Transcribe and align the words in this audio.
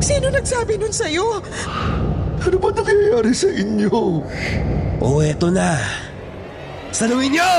Sino 0.00 0.32
nagsabi 0.32 0.80
nun 0.80 0.92
sa'yo? 0.92 1.44
Ano 2.40 2.56
ba 2.56 2.68
nangyayari 2.72 3.36
sa 3.36 3.52
inyo? 3.52 4.24
O 5.00 5.20
eto 5.20 5.52
na. 5.52 5.76
Saluhin 6.90 7.36
niyo! 7.36 7.52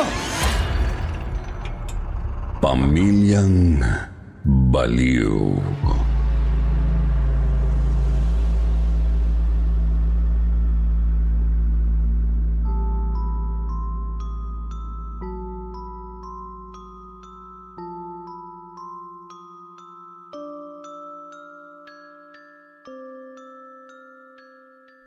Pamilyang 2.61 3.81
Baliw. 4.45 5.57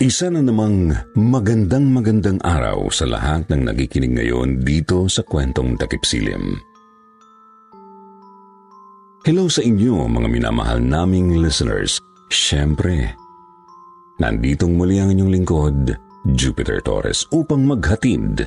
Isa 0.05 0.29
na 0.29 0.45
namang 0.45 0.93
magandang 1.17 1.89
magandang 1.89 2.37
araw 2.45 2.93
sa 2.93 3.09
lahat 3.09 3.49
ng 3.49 3.73
nagikinig 3.73 4.13
ngayon 4.13 4.61
dito 4.61 5.09
sa 5.09 5.25
kwentong 5.25 5.81
takipsilim. 5.81 6.61
Hello 9.25 9.49
sa 9.49 9.65
inyo 9.65 10.05
mga 10.05 10.29
minamahal 10.29 10.85
naming 10.85 11.41
listeners. 11.41 11.97
Siyempre, 12.29 13.17
nanditong 14.21 14.77
muli 14.77 15.01
ang 15.01 15.09
inyong 15.09 15.33
lingkod, 15.41 15.97
Jupiter 16.37 16.85
Torres, 16.85 17.25
upang 17.33 17.65
maghatid 17.65 18.45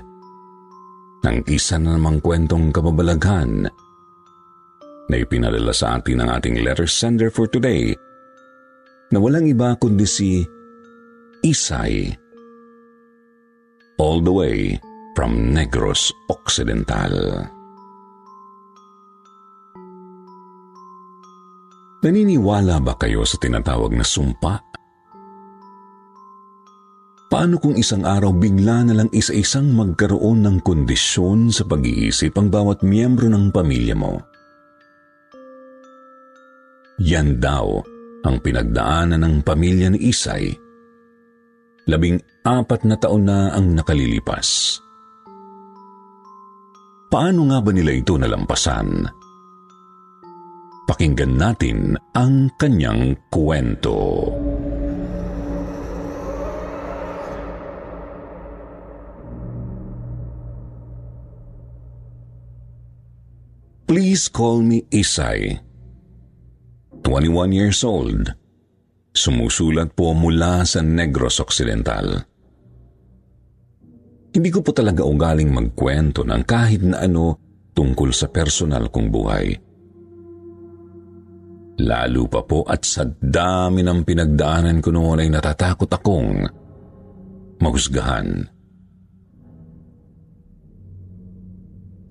ng 1.26 1.38
isa 1.50 1.82
na 1.82 1.98
namang 1.98 2.22
kwentong 2.22 2.70
kababalaghan 2.70 3.66
na 5.10 5.16
ipinadala 5.18 5.74
sa 5.74 5.98
atin 5.98 6.22
ng 6.22 6.30
ating 6.38 6.62
letter 6.62 6.86
sender 6.86 7.34
for 7.34 7.50
today 7.50 7.98
na 9.10 9.18
walang 9.18 9.50
iba 9.50 9.74
kundi 9.82 10.06
si 10.06 10.46
Isay. 11.48 12.12
All 14.04 14.20
the 14.20 14.36
way 14.36 14.76
from 15.16 15.56
Negros 15.56 16.12
Occidental. 16.28 17.48
Naniniwala 22.04 22.84
ba 22.84 23.00
kayo 23.00 23.24
sa 23.24 23.40
tinatawag 23.40 23.96
na 23.96 24.04
sumpa? 24.04 24.60
Paano 27.32 27.64
kung 27.64 27.80
isang 27.80 28.04
araw 28.04 28.36
bigla 28.36 28.84
na 28.84 29.00
lang 29.00 29.10
isa-isang 29.16 29.72
magkaroon 29.72 30.44
ng 30.44 30.58
kondisyon 30.68 31.48
sa 31.56 31.64
pag-iisip 31.64 32.36
ang 32.36 32.52
bawat 32.52 32.84
miyembro 32.84 33.32
ng 33.32 33.56
pamilya 33.56 33.96
mo? 33.96 34.20
Yan 37.00 37.40
daw 37.40 37.80
ang 38.28 38.36
pinagdaanan 38.44 39.24
ng 39.24 39.36
pamilya 39.48 39.96
ni 39.96 40.12
Isay. 40.12 40.67
Labing 41.88 42.20
apat 42.44 42.84
na 42.84 43.00
taon 43.00 43.24
na 43.24 43.56
ang 43.56 43.72
nakalilipas. 43.72 44.76
Paano 47.08 47.48
nga 47.48 47.64
ba 47.64 47.72
nila 47.72 47.96
ito 47.96 48.20
nalampasan? 48.20 49.08
Pakinggan 50.84 51.40
natin 51.40 51.96
ang 52.12 52.52
kanyang 52.60 53.16
kwento. 53.32 54.28
Please 63.88 64.28
call 64.28 64.60
me 64.60 64.84
Isay. 64.92 65.64
21 67.08 67.56
years 67.56 67.88
old. 67.88 68.36
Sumusulat 69.18 69.98
po 69.98 70.14
mula 70.14 70.62
sa 70.62 70.86
Negros 70.86 71.42
Occidental. 71.42 72.22
Hindi 74.30 74.50
ko 74.54 74.62
po 74.62 74.70
talaga 74.70 75.02
ugaling 75.02 75.50
magkwento 75.50 76.22
ng 76.22 76.46
kahit 76.46 76.86
na 76.86 77.02
ano 77.02 77.34
tungkol 77.74 78.14
sa 78.14 78.30
personal 78.30 78.94
kong 78.94 79.10
buhay. 79.10 79.48
Lalo 81.82 82.30
pa 82.30 82.46
po 82.46 82.62
at 82.70 82.86
sa 82.86 83.10
dami 83.10 83.82
ng 83.82 84.06
pinagdaanan 84.06 84.86
ko 84.86 84.94
noon 84.94 85.26
ay 85.26 85.34
natatakot 85.34 85.90
akong 85.90 86.46
mahusgahan. 87.58 88.46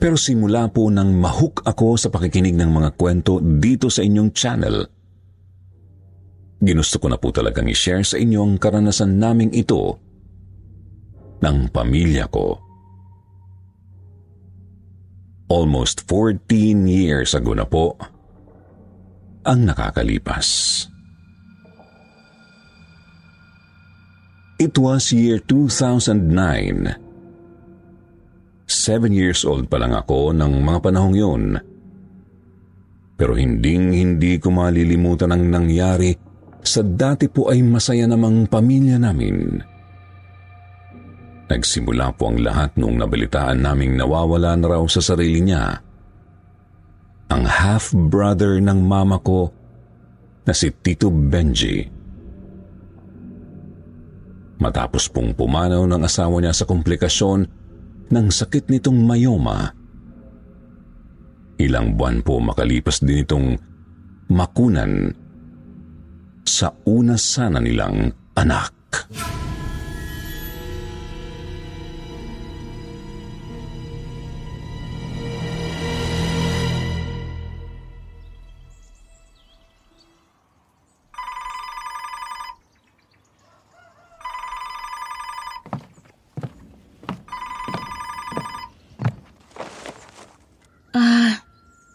Pero 0.02 0.18
simula 0.18 0.66
po 0.74 0.90
nang 0.90 1.14
mahook 1.14 1.62
ako 1.62 1.94
sa 1.94 2.10
pakikinig 2.10 2.58
ng 2.58 2.70
mga 2.70 2.90
kwento 2.98 3.38
dito 3.38 3.86
sa 3.94 4.02
inyong 4.02 4.30
channel, 4.34 4.95
ginusto 6.60 6.96
ko 7.00 7.12
na 7.12 7.18
po 7.20 7.32
talagang 7.32 7.68
i-share 7.68 8.04
sa 8.04 8.16
inyo 8.16 8.40
ang 8.40 8.54
karanasan 8.56 9.20
naming 9.20 9.52
ito 9.52 10.00
ng 11.40 11.68
pamilya 11.68 12.26
ko. 12.32 12.58
Almost 15.46 16.10
14 16.10 16.90
years 16.90 17.36
ago 17.36 17.54
na 17.54 17.62
po 17.68 17.94
ang 19.46 19.62
nakakalipas. 19.62 20.48
It 24.58 24.74
was 24.80 25.12
year 25.12 25.38
2009. 25.38 26.96
Seven 28.66 29.12
years 29.14 29.46
old 29.46 29.70
pa 29.70 29.78
lang 29.78 29.94
ako 29.94 30.34
ng 30.34 30.64
mga 30.64 30.78
panahong 30.82 31.14
yun. 31.14 31.44
Pero 33.14 33.38
hinding 33.38 33.94
hindi 33.94 34.42
ko 34.42 34.50
malilimutan 34.50 35.30
ang 35.30 35.46
nangyari 35.46 36.25
sa 36.66 36.82
dati 36.82 37.30
po 37.30 37.48
ay 37.48 37.62
masaya 37.62 38.04
namang 38.04 38.50
pamilya 38.50 38.98
namin. 38.98 39.62
Nagsimula 41.46 42.10
po 42.18 42.34
ang 42.34 42.42
lahat 42.42 42.74
nung 42.74 42.98
nabalitaan 42.98 43.62
naming 43.62 43.94
nawawala 43.94 44.58
na 44.58 44.66
raw 44.66 44.82
sa 44.90 44.98
sarili 44.98 45.38
niya. 45.46 45.78
Ang 47.30 47.46
half-brother 47.46 48.58
ng 48.58 48.82
mama 48.82 49.22
ko 49.22 49.54
na 50.46 50.52
si 50.54 50.74
Tito 50.74 51.10
Benji. 51.10 51.86
Matapos 54.58 55.06
pong 55.10 55.34
pumanaw 55.38 55.86
ng 55.86 56.02
asawa 56.02 56.42
niya 56.42 56.54
sa 56.54 56.66
komplikasyon 56.66 57.40
ng 58.10 58.26
sakit 58.30 58.70
nitong 58.70 58.98
mayoma. 58.98 59.70
Ilang 61.62 61.94
buwan 61.94 62.22
po 62.26 62.42
makalipas 62.42 63.02
din 63.02 63.22
itong 63.22 63.48
makunan 64.30 65.14
sa 66.46 66.70
una 66.86 67.18
sana 67.18 67.58
nilang 67.58 68.14
anak. 68.38 68.72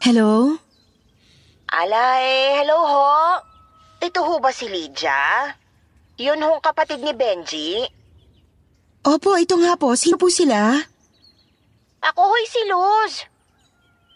Hello? 0.02 0.60
Ala 1.72 2.20
eh, 2.20 2.60
hello 2.60 2.76
ho. 2.84 3.11
Ho 4.32 4.40
ba 4.40 4.56
si 4.56 4.64
Lydia? 4.64 5.52
Yun 6.16 6.40
hong 6.40 6.64
kapatid 6.64 7.04
ni 7.04 7.12
Benji? 7.12 7.84
Opo, 9.04 9.36
ito 9.36 9.60
nga 9.60 9.76
po. 9.76 9.92
Sino 10.00 10.16
po 10.16 10.32
sila? 10.32 10.72
Ako 12.00 12.22
ho'y 12.32 12.48
si 12.48 12.64
Luz. 12.64 13.28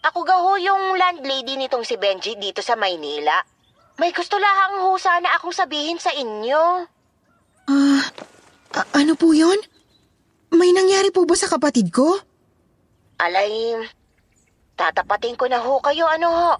Ako 0.08 0.24
ga 0.24 0.40
ho 0.40 0.56
yung 0.56 0.96
landlady 0.96 1.60
nitong 1.60 1.84
si 1.84 2.00
Benji 2.00 2.32
dito 2.40 2.64
sa 2.64 2.80
Maynila. 2.80 3.44
May 4.00 4.16
gusto 4.16 4.40
lahang 4.40 4.88
ho 4.88 4.96
sana 4.96 5.36
akong 5.36 5.52
sabihin 5.52 6.00
sa 6.00 6.08
inyo. 6.16 6.88
Ah, 7.68 8.08
a- 8.72 8.88
ano 8.96 9.20
po 9.20 9.36
yon? 9.36 9.60
May 10.48 10.72
nangyari 10.72 11.12
po 11.12 11.28
ba 11.28 11.36
sa 11.36 11.44
kapatid 11.44 11.92
ko? 11.92 12.16
Alay, 13.20 13.84
tatapatin 14.80 15.36
ko 15.36 15.44
na 15.44 15.60
ho 15.60 15.76
kayo 15.84 16.08
ano 16.08 16.28
ho. 16.32 16.52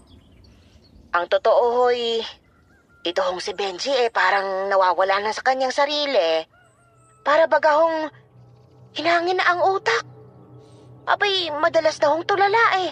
Ang 1.16 1.24
totoo 1.32 1.88
hoy, 1.88 2.20
ito 3.06 3.22
hong 3.22 3.38
si 3.38 3.54
Benji 3.54 3.94
eh 3.94 4.10
parang 4.10 4.66
nawawala 4.66 5.22
na 5.22 5.30
sa 5.30 5.46
kanyang 5.46 5.70
sarili. 5.70 6.42
Para 7.22 7.46
bagahong 7.46 8.10
hinangin 8.98 9.38
na 9.38 9.46
ang 9.46 9.62
utak. 9.62 10.02
Abay, 11.06 11.54
madalas 11.54 12.02
na 12.02 12.10
hong 12.10 12.26
tulala 12.26 12.82
eh. 12.82 12.90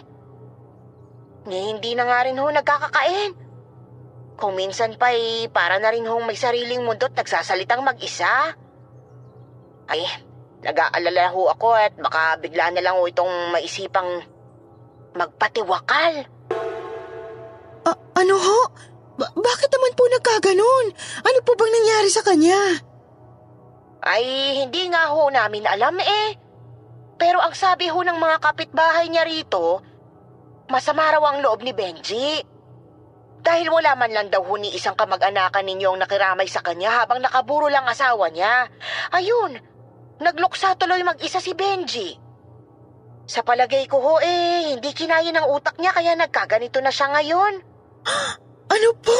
Ni 1.51 1.75
hindi 1.75 1.99
na 1.99 2.07
nga 2.07 2.23
rin 2.23 2.39
ho 2.39 2.47
nagkakakain. 2.47 3.35
Kung 4.39 4.55
minsan 4.55 4.95
pa 4.95 5.11
eh, 5.11 5.51
para 5.51 5.83
na 5.83 5.91
rin 5.91 6.07
hong 6.07 6.31
may 6.31 6.39
sariling 6.39 6.87
mundo 6.87 7.11
at 7.11 7.19
nagsasalitang 7.19 7.83
mag-isa. 7.83 8.55
Ay, 9.91 10.07
nag-aalala 10.63 11.35
ho 11.35 11.51
ako 11.51 11.75
at 11.75 11.99
baka 11.99 12.39
bigla 12.39 12.71
na 12.71 12.87
lang 12.87 12.95
ho 12.95 13.03
itong 13.11 13.51
maisipang 13.51 14.23
magpatiwakal. 15.19 16.23
A- 17.83 18.03
ano 18.15 18.37
ho? 18.39 18.59
Ba- 19.15 19.35
bakit 19.35 19.71
naman 19.71 19.93
po 19.95 20.05
nagkaganon? 20.11 20.87
Ano 21.23 21.39
po 21.47 21.55
bang 21.55 21.71
nangyari 21.71 22.11
sa 22.11 22.27
kanya? 22.27 22.61
Ay, 24.05 24.25
hindi 24.61 24.91
nga 24.91 25.15
ho 25.15 25.31
namin 25.33 25.65
alam 25.65 25.97
eh. 26.03 26.37
Pero 27.17 27.41
ang 27.41 27.55
sabi 27.57 27.89
ho 27.89 27.99
ng 28.03 28.19
mga 28.19 28.37
kapitbahay 28.43 29.09
niya 29.09 29.25
rito, 29.25 29.81
masama 30.69 31.09
raw 31.15 31.23
ang 31.33 31.41
loob 31.41 31.63
ni 31.63 31.73
Benji. 31.73 32.43
Dahil 33.45 33.69
wala 33.69 33.97
man 33.97 34.13
lang 34.13 34.29
daw 34.33 34.45
ho 34.45 34.55
ni 34.57 34.73
isang 34.73 34.97
kamag-anakan 34.97 35.65
ninyo 35.69 35.95
ang 35.95 36.01
nakiramay 36.01 36.49
sa 36.49 36.65
kanya 36.65 37.05
habang 37.05 37.21
nakaburo 37.21 37.69
lang 37.69 37.85
asawa 37.85 38.33
niya. 38.33 38.69
Ayun, 39.13 39.61
nagluksa 40.21 40.77
tuloy 40.77 41.01
mag-isa 41.05 41.39
si 41.41 41.53
Benji. 41.53 42.17
Sa 43.25 43.41
palagay 43.41 43.89
ko 43.89 44.05
ho 44.05 44.15
eh, 44.21 44.77
hindi 44.77 44.93
kinaya 44.93 45.33
ng 45.33 45.49
utak 45.49 45.81
niya 45.81 45.97
kaya 45.97 46.13
nagkaganito 46.13 46.81
na 46.85 46.93
siya 46.93 47.09
ngayon. 47.09 47.55
Ano 48.71 48.89
po? 49.01 49.19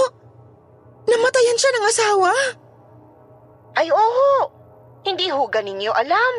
Namatayan 1.05 1.59
siya 1.61 1.73
ng 1.75 1.85
asawa? 1.89 2.33
Ay 3.75 3.91
oo, 3.91 4.31
hindi 5.05 5.29
ho 5.29 5.45
ganin 5.51 5.77
niyo 5.83 5.93
alam. 5.93 6.33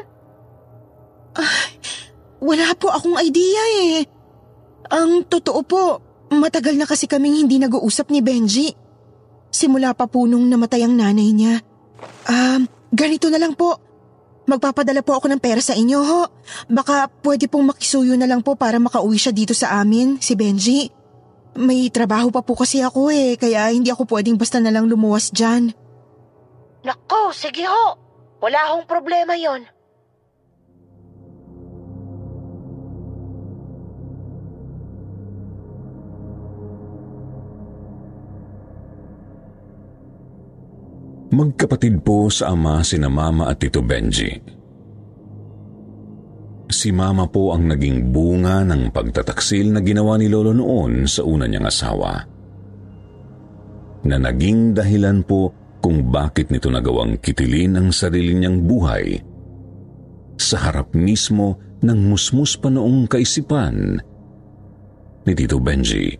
Wala 2.45 2.73
po 2.77 2.89
akong 2.89 3.19
idea 3.19 3.63
eh. 3.85 4.07
Ang 4.89 5.25
totoo 5.25 5.61
po, 5.65 5.83
matagal 6.31 6.77
na 6.77 6.85
kasi 6.85 7.09
kaming 7.09 7.45
hindi 7.45 7.57
nag-uusap 7.57 8.09
ni 8.13 8.21
Benji. 8.21 8.71
Simula 9.49 9.95
pa 9.95 10.05
po 10.05 10.27
nung 10.27 10.45
namatay 10.45 10.85
ang 10.85 10.95
nanay 10.95 11.31
niya. 11.31 11.63
Um, 12.27 12.67
ganito 12.91 13.31
na 13.31 13.39
lang 13.39 13.55
po. 13.55 13.79
Magpapadala 14.45 15.01
po 15.01 15.17
ako 15.17 15.25
ng 15.31 15.41
pera 15.41 15.57
sa 15.57 15.73
inyo 15.73 15.99
ho. 16.05 16.21
Baka 16.69 17.09
pwede 17.25 17.49
pong 17.49 17.73
makisuyo 17.73 18.13
na 18.13 18.29
lang 18.29 18.45
po 18.45 18.53
para 18.53 18.77
makauwi 18.77 19.17
siya 19.17 19.33
dito 19.33 19.57
sa 19.57 19.81
amin, 19.81 20.21
si 20.21 20.37
Benji. 20.37 20.93
May 21.55 21.87
trabaho 21.87 22.35
pa 22.35 22.43
po 22.43 22.59
kasi 22.59 22.83
ako 22.83 23.07
eh, 23.15 23.39
kaya 23.39 23.71
hindi 23.71 23.87
ako 23.87 24.03
pwedeng 24.11 24.35
basta 24.35 24.59
na 24.59 24.75
lang 24.75 24.91
lumuwas 24.91 25.31
dyan. 25.31 25.71
Nako, 26.83 27.31
sige 27.31 27.63
ho. 27.63 27.95
Wala 28.43 28.75
hong 28.75 28.83
problema 28.83 29.39
yon. 29.39 29.63
Magkapatid 41.35 41.99
po 42.03 42.31
sa 42.31 42.55
ama 42.55 42.79
sina 42.83 43.11
Mama 43.11 43.51
at 43.51 43.59
Tito 43.59 43.83
Benji. 43.83 44.39
Si 46.75 46.91
Mama 46.91 47.23
po 47.31 47.55
ang 47.55 47.71
naging 47.71 48.11
bunga 48.11 48.59
ng 48.67 48.91
pagtataksil 48.91 49.71
na 49.71 49.79
ginawa 49.79 50.19
ni 50.19 50.27
Lolo 50.27 50.51
noon 50.51 51.07
sa 51.07 51.23
una 51.23 51.47
niyang 51.47 51.71
asawa. 51.71 52.19
Na 54.03 54.19
naging 54.19 54.75
dahilan 54.75 55.23
po 55.23 55.55
kung 55.79 56.11
bakit 56.11 56.51
nito 56.51 56.67
nagawang 56.67 57.15
kitilin 57.23 57.79
ang 57.79 57.95
sarili 57.95 58.35
niyang 58.35 58.67
buhay 58.67 59.23
sa 60.35 60.67
harap 60.67 60.91
mismo 60.91 61.79
ng 61.79 62.11
musmus 62.11 62.59
pa 62.59 62.67
noong 62.67 63.07
kaisipan 63.07 63.95
ni 65.23 65.31
Tito 65.31 65.63
Benji. 65.63 66.11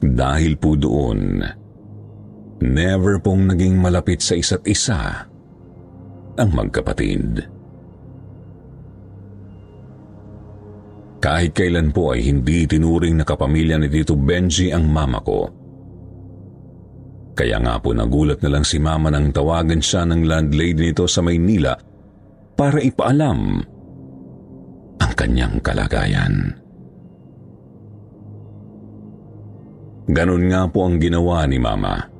Dahil 0.00 0.56
po 0.56 0.72
doon, 0.72 1.44
never 2.64 3.20
pong 3.20 3.52
naging 3.52 3.76
malapit 3.76 4.24
sa 4.24 4.32
isa't 4.40 4.64
isa 4.64 5.33
ang 6.38 6.50
magkapatid. 6.50 7.46
Kahit 11.24 11.56
kailan 11.56 11.88
po 11.88 12.12
ay 12.12 12.28
hindi 12.28 12.68
tinuring 12.68 13.16
na 13.16 13.24
kapamilya 13.24 13.80
ni 13.80 13.88
Tito 13.88 14.12
Benji 14.12 14.68
ang 14.68 14.84
mama 14.84 15.24
ko. 15.24 15.48
Kaya 17.34 17.58
nga 17.58 17.80
po 17.80 17.96
nagulat 17.96 18.44
na 18.44 18.52
lang 18.52 18.62
si 18.62 18.78
mama 18.78 19.10
nang 19.10 19.32
tawagan 19.32 19.80
siya 19.80 20.06
ng 20.06 20.22
landlady 20.22 20.92
nito 20.92 21.08
sa 21.10 21.24
Maynila 21.24 21.74
para 22.54 22.78
ipaalam 22.78 23.40
ang 25.02 25.12
kanyang 25.18 25.58
kalagayan. 25.58 26.54
Ganon 30.04 30.44
nga 30.52 30.68
po 30.68 30.86
ang 30.86 31.00
ginawa 31.00 31.48
ni 31.48 31.58
Mama. 31.58 32.13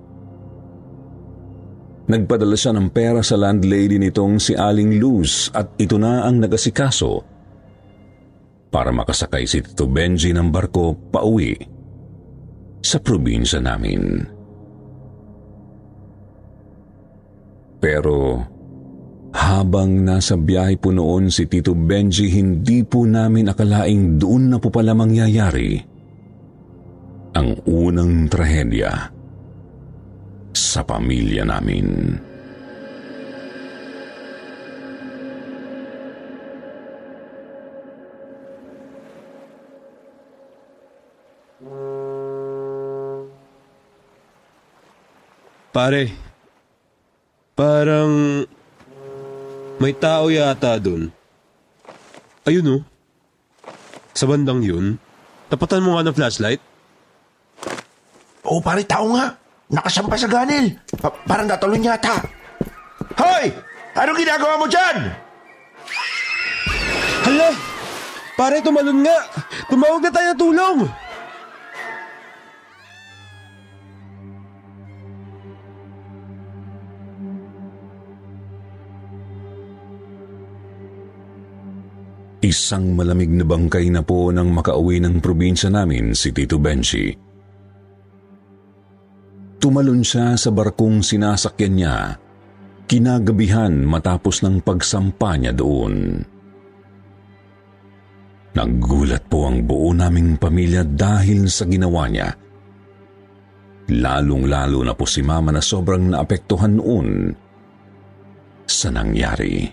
Nagpadala 2.04 2.52
siya 2.52 2.76
ng 2.76 2.92
pera 2.92 3.24
sa 3.24 3.40
landlady 3.40 3.96
nitong 3.96 4.36
si 4.36 4.52
Aling 4.52 5.00
Luz 5.00 5.48
at 5.56 5.72
ito 5.80 5.96
na 5.96 6.28
ang 6.28 6.36
nagasikaso 6.36 7.24
para 8.68 8.92
makasakay 8.92 9.48
si 9.48 9.64
Tito 9.64 9.88
Benji 9.88 10.34
ng 10.34 10.52
barko 10.52 10.92
pauwi 11.08 11.56
sa 12.84 13.00
probinsya 13.00 13.64
namin. 13.64 14.20
Pero 17.80 18.42
habang 19.32 20.04
nasa 20.04 20.36
biyahe 20.36 20.76
po 20.76 20.92
noon 20.92 21.32
si 21.32 21.48
Tito 21.48 21.72
Benji, 21.72 22.28
hindi 22.28 22.84
po 22.84 23.08
namin 23.08 23.48
akalaing 23.48 24.20
doon 24.20 24.52
na 24.52 24.58
po 24.60 24.68
pala 24.68 24.92
mangyayari 24.92 25.80
ang 27.32 27.56
unang 27.64 28.28
trahedya 28.28 29.13
sa 30.54 30.86
pamilya 30.86 31.42
namin. 31.42 32.14
Pare, 45.74 46.06
parang 47.58 48.46
may 49.82 49.90
tao 49.90 50.30
yata 50.30 50.78
dun. 50.78 51.10
Ayun 52.46 52.78
oh. 52.78 52.82
Sa 54.14 54.30
bandang 54.30 54.62
yun. 54.62 55.02
Tapatan 55.50 55.82
mo 55.82 55.98
nga 55.98 56.06
ng 56.06 56.14
flashlight. 56.14 56.62
Oo, 58.46 58.62
pare, 58.62 58.86
tao 58.86 59.10
nga. 59.18 59.34
Nakasampa 59.72 60.16
sa 60.20 60.28
ganil. 60.28 60.76
Pa- 61.00 61.14
parang 61.24 61.48
natalon 61.48 61.84
yata. 61.84 62.20
Hoy! 63.16 63.48
Anong 63.94 64.18
ginagawa 64.18 64.58
mo 64.58 64.66
dyan? 64.66 64.96
Hala! 67.24 67.48
Pare, 68.34 68.58
tumalon 68.60 69.06
nga! 69.06 69.18
Tumawag 69.70 70.02
na 70.02 70.10
tayo 70.10 70.28
ng 70.34 70.40
tulong! 70.40 70.78
Isang 82.44 82.92
malamig 82.92 83.32
na 83.32 83.40
bangkay 83.40 83.88
na 83.88 84.04
po 84.04 84.28
nang 84.28 84.52
makauwi 84.52 85.00
ng 85.00 85.24
probinsya 85.24 85.72
namin 85.72 86.12
si 86.12 86.28
Tito 86.28 86.60
Benji. 86.60 87.23
Tumalon 89.64 90.04
siya 90.04 90.36
sa 90.36 90.52
barkong 90.52 91.00
sinasakyan 91.00 91.72
niya, 91.72 91.96
kinagabihan 92.84 93.72
matapos 93.72 94.44
ng 94.44 94.60
pagsampa 94.60 95.40
niya 95.40 95.56
doon. 95.56 96.20
Naggulat 98.52 99.24
po 99.24 99.48
ang 99.48 99.64
buo 99.64 99.88
naming 99.96 100.36
pamilya 100.36 100.84
dahil 100.84 101.48
sa 101.48 101.64
ginawa 101.64 102.04
niya. 102.12 102.28
Lalong-lalo 103.88 104.84
na 104.84 104.92
po 104.92 105.08
si 105.08 105.24
Mama 105.24 105.48
na 105.48 105.64
sobrang 105.64 106.12
naapektuhan 106.12 106.76
noon 106.76 107.32
sa 108.68 108.92
nangyari. 108.92 109.64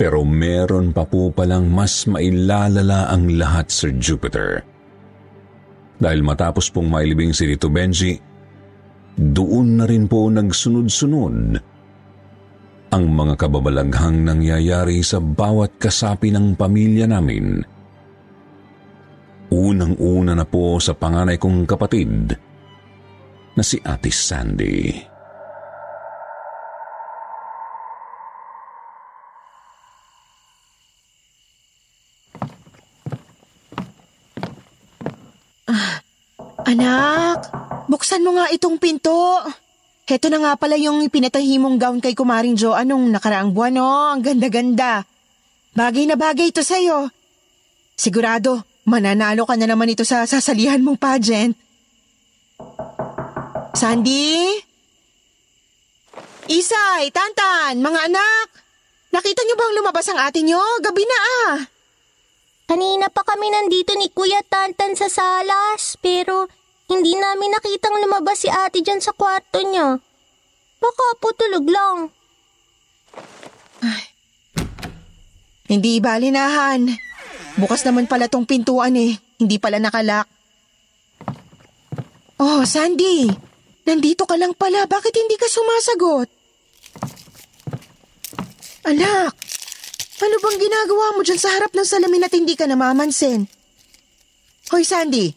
Pero 0.00 0.24
meron 0.24 0.96
pa 0.96 1.04
po 1.04 1.28
palang 1.28 1.68
mas 1.68 2.08
mailalala 2.08 3.12
ang 3.12 3.28
lahat, 3.36 3.68
Sir 3.68 3.92
Jupiter. 4.00 4.75
Dahil 5.96 6.20
matapos 6.20 6.68
pong 6.68 6.92
mailibing 6.92 7.32
si 7.32 7.48
Tito 7.48 7.72
Benji, 7.72 8.20
doon 9.16 9.80
na 9.80 9.84
rin 9.88 10.04
po 10.04 10.28
nagsunod-sunod 10.28 11.36
ang 12.92 13.04
mga 13.10 13.34
kababalaghang 13.34 14.22
nangyayari 14.22 15.00
sa 15.00 15.18
bawat 15.18 15.80
kasapi 15.80 16.30
ng 16.30 16.54
pamilya 16.54 17.08
namin. 17.08 17.64
Unang-una 19.50 20.36
na 20.36 20.44
po 20.44 20.76
sa 20.78 20.92
panganay 20.92 21.40
kong 21.40 21.64
kapatid 21.64 22.34
na 23.56 23.62
si 23.64 23.80
Ate 23.80 24.12
Sandy. 24.12 25.15
Anak, 36.66 37.46
buksan 37.86 38.26
mo 38.26 38.34
nga 38.34 38.50
itong 38.50 38.82
pinto. 38.82 39.38
Heto 40.02 40.26
na 40.26 40.42
nga 40.42 40.52
pala 40.58 40.74
yung 40.74 41.06
pinatahi 41.06 41.62
mong 41.62 41.78
gown 41.78 41.98
kay 42.02 42.10
Kumaring 42.10 42.58
Jo 42.58 42.74
anong 42.74 43.06
nakaraang 43.14 43.54
buwan, 43.54 43.74
no? 43.78 43.86
Ang 43.86 44.22
ganda-ganda. 44.26 45.06
Bagay 45.78 46.10
na 46.10 46.18
bagay 46.18 46.50
ito 46.50 46.66
sa'yo. 46.66 47.06
Sigurado, 47.94 48.66
mananalo 48.82 49.46
ka 49.46 49.54
na 49.54 49.70
naman 49.70 49.94
ito 49.94 50.02
sa 50.02 50.26
sasalihan 50.26 50.82
mong 50.82 50.98
pageant. 50.98 51.54
Sandy? 53.78 54.58
Isay, 56.50 57.14
Tantan, 57.14 57.78
mga 57.78 58.10
anak. 58.10 58.46
Nakita 59.14 59.42
niyo 59.46 59.54
bang 59.54 59.74
lumabas 59.78 60.06
ang 60.10 60.18
ate 60.18 60.42
niyo? 60.42 60.58
Gabi 60.82 61.02
na 61.06 61.18
ah. 61.18 61.54
Kanina 62.66 63.06
pa 63.06 63.22
kami 63.22 63.46
nandito 63.46 63.94
ni 63.94 64.10
Kuya 64.10 64.42
Tantan 64.42 64.98
sa 64.98 65.06
salas, 65.06 65.94
pero 66.02 66.50
hindi 66.90 67.14
namin 67.14 67.54
nakitang 67.54 67.94
lumabas 68.02 68.42
si 68.42 68.50
ate 68.50 68.82
dyan 68.82 68.98
sa 68.98 69.14
kwarto 69.14 69.62
niya. 69.62 70.02
Baka 70.82 71.06
po 71.22 71.30
tulog 71.34 71.66
lang. 71.70 72.10
Hindi 75.66 75.98
ibalinahan. 75.98 76.90
Bukas 77.58 77.82
naman 77.86 78.06
pala 78.06 78.30
tong 78.30 78.46
pintuan 78.46 78.94
eh. 78.94 79.18
Hindi 79.38 79.56
pala 79.58 79.78
nakalak. 79.82 80.26
Oh, 82.38 82.62
Sandy. 82.62 83.26
Nandito 83.86 84.26
ka 84.26 84.34
lang 84.38 84.54
pala. 84.54 84.86
Bakit 84.86 85.14
hindi 85.14 85.34
ka 85.38 85.46
sumasagot? 85.50 86.28
Anak, 88.86 89.34
ano 90.16 90.36
bang 90.40 90.58
ginagawa 90.60 91.06
mo 91.12 91.20
dyan 91.20 91.40
sa 91.40 91.52
harap 91.52 91.72
ng 91.76 91.84
salamin 91.86 92.24
at 92.24 92.32
hindi 92.32 92.56
ka 92.56 92.64
namamansin? 92.64 93.44
Hoy, 94.72 94.82
Sandy. 94.82 95.30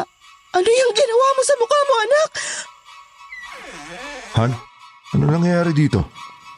A- 0.00 0.12
ano 0.56 0.68
yung 0.68 0.92
ginawa 0.94 1.26
mo 1.34 1.42
sa 1.42 1.54
mukha 1.58 1.80
mo, 1.82 1.94
anak? 2.00 2.28
Han, 4.36 4.50
ano 5.16 5.24
nangyayari 5.26 5.72
dito? 5.72 6.06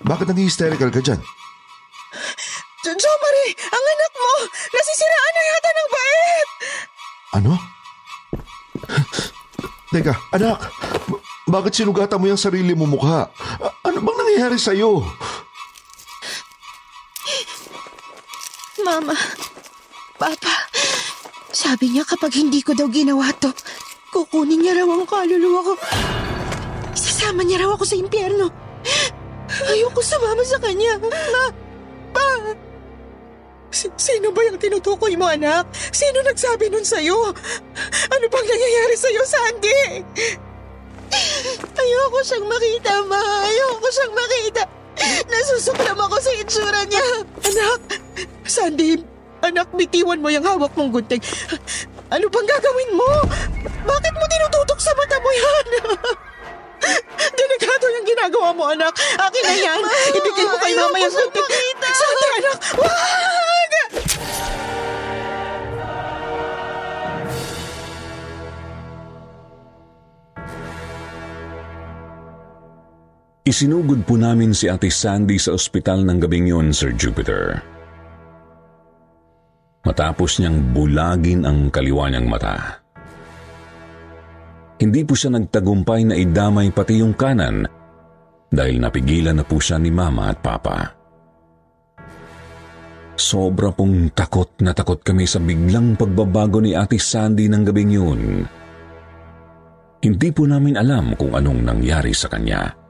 Bakit 0.05 0.31
nang 0.31 0.43
hysterical 0.43 0.91
ka 0.93 1.03
dyan? 1.03 1.21
Jo 2.89 3.13
Marie, 3.21 3.53
ang 3.69 3.85
anak 3.85 4.13
mo, 4.17 4.33
nasisiraan 4.73 5.35
na 5.37 5.43
yata 5.45 5.71
ng 5.71 5.89
bait. 5.93 6.49
Ano? 7.37 7.53
Teka, 9.89 10.13
anak, 10.37 10.69
bakit 11.49 11.73
sinugatan 11.73 12.21
mo 12.21 12.29
yung 12.29 12.41
sarili 12.41 12.77
mo 12.77 12.85
mukha? 12.85 13.33
A- 13.57 13.77
ano 13.89 14.05
bang 14.05 14.19
nangyayari 14.21 14.61
sa'yo? 14.61 15.01
Mama, 18.85 19.17
Papa, 20.21 20.55
sabi 21.49 21.93
niya 21.93 22.05
kapag 22.05 22.37
hindi 22.37 22.61
ko 22.61 22.77
daw 22.77 22.85
ginawa 22.89 23.33
to, 23.41 23.49
kukunin 24.13 24.61
niya 24.61 24.77
raw 24.77 24.89
ang 24.93 25.09
kaluluwa 25.09 25.61
ko. 25.65 25.73
Isasama 26.93 27.41
niya 27.45 27.65
raw 27.65 27.73
ako 27.73 27.85
sa 27.89 27.97
impyerno. 27.97 28.53
Ayoko 29.73 30.05
sumama 30.05 30.45
sa 30.45 30.61
kanya. 30.61 31.01
Ma, 31.01 31.45
pa. 32.13 32.27
Si- 33.69 33.93
sino 34.01 34.33
ba 34.33 34.45
yung 34.45 34.57
tinutukoy 34.57 35.17
mo, 35.17 35.29
anak? 35.29 35.69
Sino 35.73 36.25
nagsabi 36.25 36.73
nun 36.73 36.85
sa'yo? 36.85 37.33
Ano 38.19 38.27
bang 38.35 38.49
nangyayari 38.51 38.97
sa'yo, 38.99 39.23
Sandy? 39.23 40.03
Ayoko 41.71 42.19
siyang 42.27 42.51
makita, 42.51 43.07
ma. 43.07 43.23
Ayoko 43.47 43.87
siyang 43.95 44.11
makita. 44.11 44.63
Nasusuklam 45.31 45.95
ako 46.03 46.19
sa 46.19 46.35
itsura 46.35 46.83
niya. 46.91 46.99
Anak, 47.47 48.03
Sandy, 48.43 49.07
anak, 49.39 49.71
bitiwan 49.71 50.19
mo 50.19 50.35
yung 50.35 50.43
hawak 50.43 50.75
mong 50.75 50.99
gunting. 50.99 51.23
Ano 52.11 52.27
bang 52.27 52.49
gagawin 52.51 52.91
mo? 52.99 53.07
Bakit 53.87 54.15
mo 54.19 54.25
tinututok 54.27 54.83
sa 54.83 54.91
mata 54.99 55.23
mo 55.23 55.31
yan? 55.31 55.67
Delikado 57.39 57.87
yung 57.87 58.07
ginagawa 58.19 58.51
mo, 58.51 58.67
anak. 58.67 58.99
Akin 59.15 59.43
na 59.47 59.55
yan. 59.55 59.81
Ibigay 60.11 60.47
mo 60.51 60.59
kay 60.59 60.75
mama 60.75 60.99
yung 61.07 61.15
gunting. 61.15 61.47
Sandy, 61.87 62.27
anak, 62.43 62.59
wag! 62.83 63.18
Isinugod 73.49 74.05
po 74.05 74.21
namin 74.21 74.53
si 74.53 74.69
Ate 74.69 74.93
Sandy 74.93 75.41
sa 75.41 75.57
ospital 75.57 76.05
ng 76.05 76.21
gabing 76.21 76.53
yun, 76.53 76.69
Sir 76.69 76.93
Jupiter. 76.93 77.57
Matapos 79.89 80.37
niyang 80.37 80.77
bulagin 80.77 81.49
ang 81.49 81.73
kaliwa 81.73 82.13
niyang 82.13 82.29
mata. 82.29 82.85
Hindi 84.77 85.01
po 85.01 85.17
siya 85.17 85.33
nagtagumpay 85.33 86.13
na 86.13 86.21
idamay 86.21 86.69
pati 86.77 87.01
yung 87.01 87.17
kanan 87.17 87.65
dahil 88.53 88.77
napigilan 88.85 89.41
na 89.41 89.49
po 89.49 89.57
siya 89.57 89.81
ni 89.81 89.89
Mama 89.89 90.29
at 90.29 90.45
Papa. 90.45 90.77
Sobra 93.17 93.73
pong 93.73 94.13
takot 94.13 94.61
na 94.61 94.77
takot 94.77 95.01
kami 95.01 95.25
sa 95.25 95.41
biglang 95.41 95.97
pagbabago 95.97 96.61
ni 96.61 96.77
Ate 96.77 97.01
Sandy 97.01 97.49
ng 97.49 97.65
gabing 97.65 97.97
yun. 97.97 98.45
Hindi 100.05 100.29
po 100.37 100.45
namin 100.45 100.77
alam 100.77 101.17
kung 101.17 101.33
anong 101.33 101.65
nangyari 101.65 102.13
sa 102.13 102.29
kanya. 102.29 102.88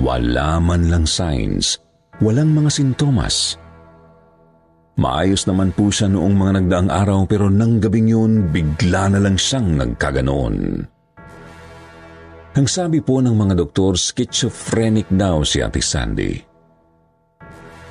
Wala 0.00 0.56
man 0.56 0.88
lang 0.88 1.04
signs, 1.04 1.76
walang 2.24 2.56
mga 2.56 2.72
sintomas. 2.72 3.60
Maayos 4.96 5.44
naman 5.44 5.72
po 5.72 5.92
siya 5.92 6.08
noong 6.08 6.32
mga 6.32 6.52
nagdaang 6.60 6.90
araw 6.92 7.20
pero 7.28 7.52
nang 7.52 7.76
gabing 7.76 8.08
yun, 8.08 8.32
bigla 8.48 9.12
na 9.12 9.20
lang 9.20 9.36
siyang 9.36 9.76
nagkaganoon. 9.76 10.56
Ang 12.52 12.66
sabi 12.68 13.00
po 13.00 13.20
ng 13.24 13.32
mga 13.32 13.56
doktor, 13.56 13.96
schizophrenic 13.96 15.08
daw 15.08 15.40
si 15.44 15.64
Ate 15.64 15.80
Sandy. 15.80 16.36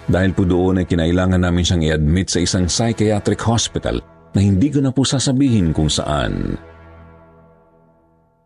Dahil 0.05 0.33
po 0.33 0.45
doon 0.45 0.81
ay 0.81 0.85
kinailangan 0.85 1.41
namin 1.41 1.65
siyang 1.65 1.83
i-admit 1.85 2.29
sa 2.29 2.41
isang 2.41 2.65
psychiatric 2.69 3.41
hospital 3.41 4.01
na 4.33 4.39
hindi 4.41 4.69
ko 4.69 4.81
na 4.81 4.93
po 4.93 5.01
sasabihin 5.01 5.73
kung 5.73 5.89
saan. 5.89 6.57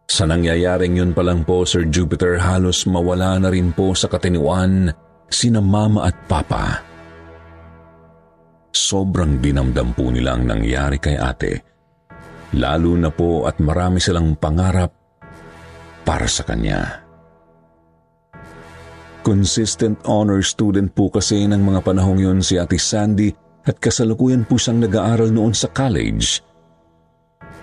Sa 0.06 0.30
nangyayaring 0.30 1.02
yun 1.02 1.12
pa 1.12 1.26
lang 1.26 1.42
po, 1.44 1.66
Sir 1.66 1.90
Jupiter, 1.90 2.38
halos 2.38 2.86
mawala 2.86 3.42
na 3.42 3.50
rin 3.50 3.74
po 3.74 3.98
sa 3.98 4.06
katiniwan 4.06 4.94
sina 5.28 5.60
Mama 5.60 6.06
at 6.06 6.16
Papa. 6.30 6.82
Sobrang 8.70 9.42
dinamdam 9.42 9.96
po 9.98 10.14
nila 10.14 10.38
ang 10.38 10.46
nangyari 10.46 11.02
kay 11.02 11.18
ate. 11.18 11.64
Lalo 12.56 12.94
na 12.94 13.10
po 13.10 13.50
at 13.50 13.58
marami 13.58 13.98
silang 13.98 14.38
pangarap 14.38 14.94
para 16.06 16.30
sa 16.30 16.46
kanya. 16.46 17.02
Consistent 19.26 19.98
honor 20.06 20.46
student 20.46 20.94
po 20.94 21.10
kasi 21.10 21.50
ng 21.50 21.58
mga 21.58 21.82
panahong 21.82 22.22
yun 22.22 22.40
si 22.46 22.62
Ate 22.62 22.78
Sandy 22.78 23.34
at 23.66 23.82
kasalukuyan 23.82 24.46
po 24.46 24.62
siyang 24.62 24.86
nag-aaral 24.86 25.34
noon 25.34 25.50
sa 25.50 25.66
college. 25.74 26.46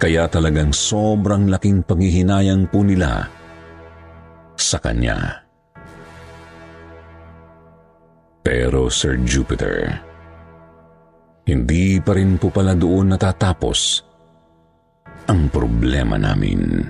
Kaya 0.02 0.26
talagang 0.26 0.74
sobrang 0.74 1.46
laking 1.46 1.86
panghihinayang 1.86 2.66
po 2.66 2.82
nila 2.82 3.22
sa 4.58 4.82
kanya. 4.82 5.46
Pero 8.42 8.90
Sir 8.90 9.22
Jupiter, 9.22 9.94
hindi 11.46 12.02
pa 12.02 12.18
rin 12.18 12.34
po 12.34 12.50
pala 12.50 12.74
doon 12.74 13.14
natatapos 13.14 14.02
ang 15.30 15.46
problema 15.54 16.18
namin. 16.18 16.82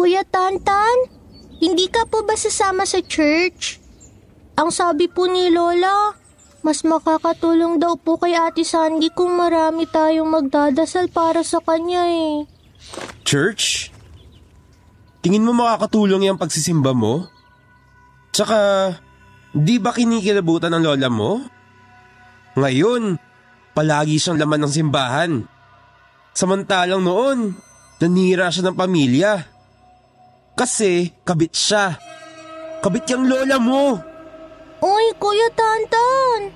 Kuya 0.00 0.24
Tantan, 0.24 1.12
hindi 1.60 1.84
ka 1.92 2.08
po 2.08 2.24
ba 2.24 2.32
sasama 2.32 2.88
sa 2.88 3.04
church? 3.04 3.76
Ang 4.56 4.72
sabi 4.72 5.12
po 5.12 5.28
ni 5.28 5.52
Lola, 5.52 6.16
mas 6.64 6.80
makakatulong 6.88 7.76
daw 7.76 8.00
po 8.00 8.16
kay 8.16 8.32
Ate 8.32 8.64
Sandy 8.64 9.12
kung 9.12 9.36
marami 9.36 9.84
tayong 9.84 10.24
magdadasal 10.24 11.12
para 11.12 11.44
sa 11.44 11.60
kanya 11.60 12.08
eh. 12.08 12.48
Church? 13.28 13.92
Tingin 15.20 15.44
mo 15.44 15.52
makakatulong 15.52 16.32
yung 16.32 16.40
pagsisimba 16.40 16.96
mo? 16.96 17.28
Tsaka, 18.32 18.56
Di 19.52 19.76
ba 19.76 19.92
kinikilabutan 19.92 20.72
ng 20.72 20.80
lola 20.80 21.12
mo? 21.12 21.44
Ngayon, 22.56 23.20
palagi 23.76 24.16
siyang 24.16 24.40
laman 24.40 24.64
ng 24.64 24.72
simbahan. 24.72 25.32
Samantalang 26.32 27.04
noon, 27.04 27.52
nanira 28.00 28.48
siya 28.48 28.72
ng 28.72 28.80
pamilya. 28.80 29.49
Kasi 30.56 31.10
kabit 31.24 31.54
siya. 31.54 31.96
Kabit 32.80 33.08
yung 33.12 33.28
lola 33.28 33.56
mo. 33.60 34.00
Uy, 34.80 35.06
Kuya 35.20 35.48
Tantan! 35.52 36.48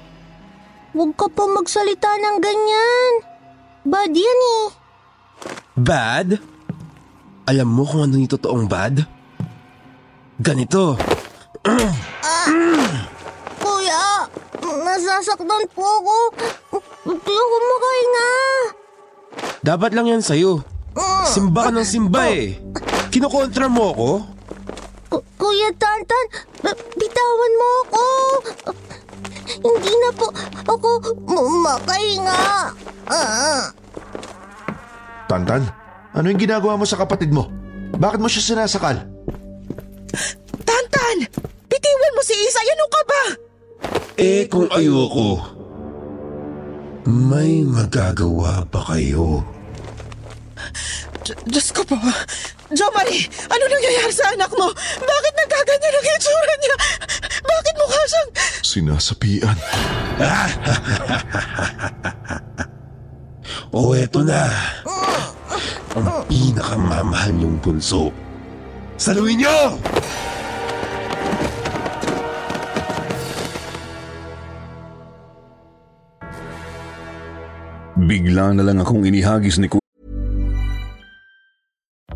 Huwag 0.94 1.12
ka 1.18 1.26
pa 1.28 1.44
magsalita 1.44 2.16
ng 2.16 2.36
ganyan. 2.40 3.12
Bad 3.84 4.12
yan 4.16 4.40
eh. 4.62 4.64
Bad? 5.76 6.28
Alam 7.44 7.68
mo 7.68 7.84
kung 7.84 8.08
ano 8.08 8.16
yung 8.16 8.30
totoong 8.30 8.64
bad? 8.64 9.04
Ganito. 10.40 10.96
Kuya, 13.60 14.04
nasasaktan 14.62 15.64
po 15.76 15.84
ako. 15.84 16.16
Hindi 17.04 17.34
ako 17.36 17.56
makahinga. 17.68 18.30
Dapat 19.60 19.90
lang 19.92 20.06
yan 20.08 20.22
sa'yo. 20.24 20.64
Simba 21.28 21.68
ka 21.68 21.70
ng 21.74 21.84
simba 21.84 22.32
eh. 22.32 22.56
Kinokontra 23.14 23.70
mo 23.70 23.94
ako? 23.94 24.08
Ku- 25.06 25.24
Kuya 25.38 25.70
Tantan, 25.78 26.24
b- 26.66 26.82
bitawan 26.98 27.52
mo 27.54 27.68
ako. 27.86 28.04
Hindi 29.62 29.92
na 30.02 30.10
po 30.10 30.26
ako 30.66 30.88
makahinga. 31.62 32.42
Ah. 33.06 33.70
Tantan, 35.30 35.62
ano 36.10 36.26
yung 36.26 36.42
ginagawa 36.42 36.74
mo 36.74 36.82
sa 36.82 36.98
kapatid 36.98 37.30
mo? 37.30 37.46
Bakit 37.94 38.18
mo 38.18 38.26
siya 38.26 38.42
sinasakal? 38.50 38.98
Tantan! 40.66 41.16
Bitiwan 41.70 42.14
mo 42.18 42.22
si 42.26 42.34
Isay! 42.34 42.66
Ano 42.66 42.84
ka 42.90 43.00
ba? 43.06 43.22
Eh 44.18 44.50
kung 44.50 44.66
ayoko, 44.74 45.38
may 47.06 47.62
magagawa 47.62 48.66
ba 48.66 48.82
kayo? 48.90 49.46
D- 51.22 51.38
Diyos 51.46 51.70
ko 51.70 51.86
po. 51.86 51.94
Jo 52.74 52.90
Marie, 52.90 53.30
ano 53.46 53.64
nangyayari 53.70 54.10
sa 54.10 54.34
anak 54.34 54.50
mo? 54.50 54.66
Bakit 54.98 55.34
nagkaganyan 55.38 55.94
ang 55.94 56.06
itsura 56.18 56.54
niya? 56.58 56.76
Bakit 57.46 57.74
mukha 57.78 58.02
siyang... 58.10 58.30
Sinasapian. 58.66 59.56
O 63.74 63.90
eto 63.94 64.22
na. 64.22 64.46
Ang 65.98 66.06
pinakamamahal 66.30 67.34
niyong 67.34 67.58
bunso. 67.58 68.14
Saluhin 68.94 69.42
niyo! 69.42 69.78
Bigla 77.98 78.54
na 78.54 78.62
lang 78.62 78.78
akong 78.78 79.02
inihagis 79.06 79.58
ni 79.58 79.66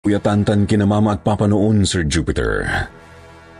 Kuya 0.00 0.16
Tantan 0.16 0.64
kina 0.64 0.88
mama 0.88 1.12
at 1.12 1.20
papa 1.20 1.44
noon, 1.44 1.84
Sir 1.84 2.08
Jupiter. 2.08 2.64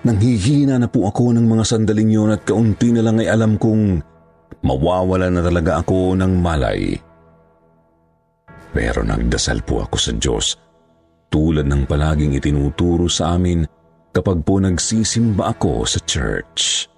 Nanghihina 0.08 0.80
na 0.80 0.88
po 0.88 1.04
ako 1.04 1.36
ng 1.36 1.44
mga 1.44 1.64
sandaling 1.68 2.08
yun 2.08 2.32
at 2.32 2.48
kaunti 2.48 2.96
na 2.96 3.04
lang 3.04 3.20
ay 3.20 3.28
alam 3.28 3.60
kong 3.60 4.00
mawawala 4.64 5.28
na 5.28 5.44
talaga 5.44 5.84
ako 5.84 6.16
ng 6.16 6.32
malay. 6.40 6.96
Pero 8.72 9.04
nagdasal 9.04 9.60
po 9.68 9.84
ako 9.84 9.96
sa 10.00 10.16
Diyos 10.16 10.56
tulad 11.28 11.68
ng 11.68 11.84
palaging 11.84 12.32
itinuturo 12.32 13.04
sa 13.04 13.36
amin 13.36 13.60
kapag 14.08 14.40
po 14.40 14.64
nagsisimba 14.64 15.52
ako 15.52 15.84
sa 15.84 16.00
church. 16.08 16.88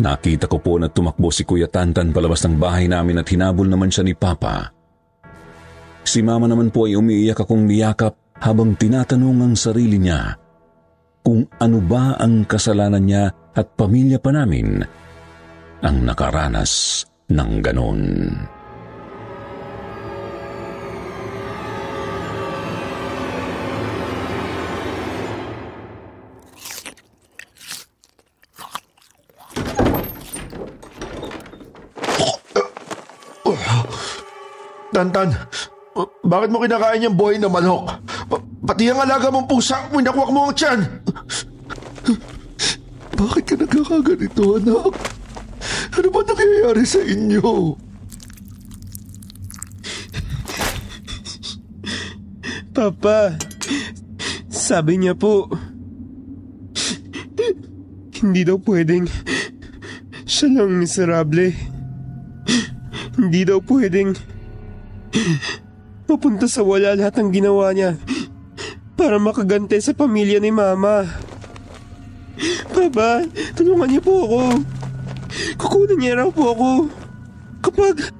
Nakita 0.00 0.48
ko 0.48 0.64
po 0.64 0.80
na 0.80 0.88
tumakbo 0.88 1.28
si 1.28 1.44
Kuya 1.44 1.68
Tantan 1.68 2.16
palabas 2.16 2.40
ng 2.48 2.56
bahay 2.56 2.88
namin 2.88 3.20
at 3.20 3.28
hinabol 3.28 3.68
naman 3.68 3.92
siya 3.92 4.08
ni 4.08 4.16
Papa. 4.16 4.75
Si 6.06 6.22
Mama 6.22 6.46
naman 6.46 6.70
po 6.70 6.86
ay 6.86 6.94
umiiyak 6.94 7.42
akong 7.42 7.66
niyakap 7.66 8.14
habang 8.38 8.78
tinatanong 8.78 9.42
ang 9.42 9.54
sarili 9.58 9.98
niya 9.98 10.38
kung 11.26 11.42
ano 11.58 11.82
ba 11.82 12.14
ang 12.14 12.46
kasalanan 12.46 13.02
niya 13.02 13.26
at 13.58 13.74
pamilya 13.74 14.22
pa 14.22 14.30
namin 14.30 14.86
ang 15.82 15.96
nakaranas 16.06 17.02
ng 17.26 17.52
ganon. 17.58 18.02
Tantan, 34.96 35.28
bakit 36.26 36.48
mo 36.52 36.60
kinakain 36.60 37.06
yung 37.06 37.16
buhay 37.16 37.40
na 37.40 37.48
manok? 37.48 37.88
Pa- 38.28 38.44
pati 38.68 38.92
ang 38.92 39.00
alaga 39.00 39.32
mong 39.32 39.48
pusa, 39.48 39.88
winakwak 39.94 40.28
mo 40.28 40.50
ang 40.50 40.54
tiyan. 40.56 40.80
Bakit 43.16 43.42
ka 43.48 43.54
nagkakaganito, 43.56 44.60
anak? 44.60 44.92
Ano 45.96 46.08
ba 46.12 46.20
nangyayari 46.20 46.84
sa 46.84 47.00
inyo? 47.00 47.80
Papa, 52.76 53.40
sabi 54.52 55.00
niya 55.00 55.16
po, 55.16 55.48
hindi 58.20 58.44
daw 58.44 58.60
pwedeng 58.60 59.08
siya 60.28 60.52
lang 60.52 60.76
miserable. 60.76 61.56
Hindi 63.16 63.48
daw 63.48 63.64
pwedeng 63.64 64.12
mapunta 66.06 66.46
sa 66.46 66.62
wala 66.62 66.94
lahat 66.94 67.18
ng 67.18 67.30
ginawa 67.34 67.74
niya 67.74 67.98
para 68.96 69.20
makagante 69.20 69.76
sa 69.82 69.92
pamilya 69.92 70.40
ni 70.40 70.54
Mama. 70.54 71.04
Papa, 72.72 73.26
tulungan 73.58 73.90
niyo 73.90 74.00
po 74.00 74.14
ako. 74.24 74.40
Kukunin 75.60 75.98
niya 76.00 76.18
raw 76.22 76.28
po 76.32 76.54
ako 76.54 76.70
kapag 77.60 78.14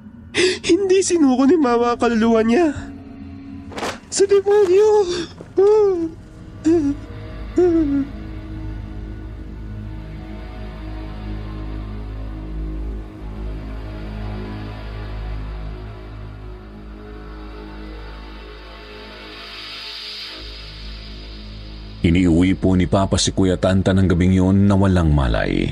hindi 0.67 0.99
sinuko 1.01 1.47
ni 1.49 1.57
Mama 1.57 1.95
ang 1.95 2.01
kaluluwa 2.01 2.45
niya. 2.45 2.75
Sa 4.11 4.25
demonyo! 4.27 4.91
Iniuwi 22.07 22.55
po 22.55 22.79
ni 22.79 22.87
Papa 22.87 23.19
si 23.19 23.35
Kuya 23.35 23.59
Tanta 23.59 23.91
ng 23.91 24.07
gabing 24.07 24.31
yun 24.31 24.71
na 24.71 24.79
walang 24.79 25.11
malay. 25.11 25.67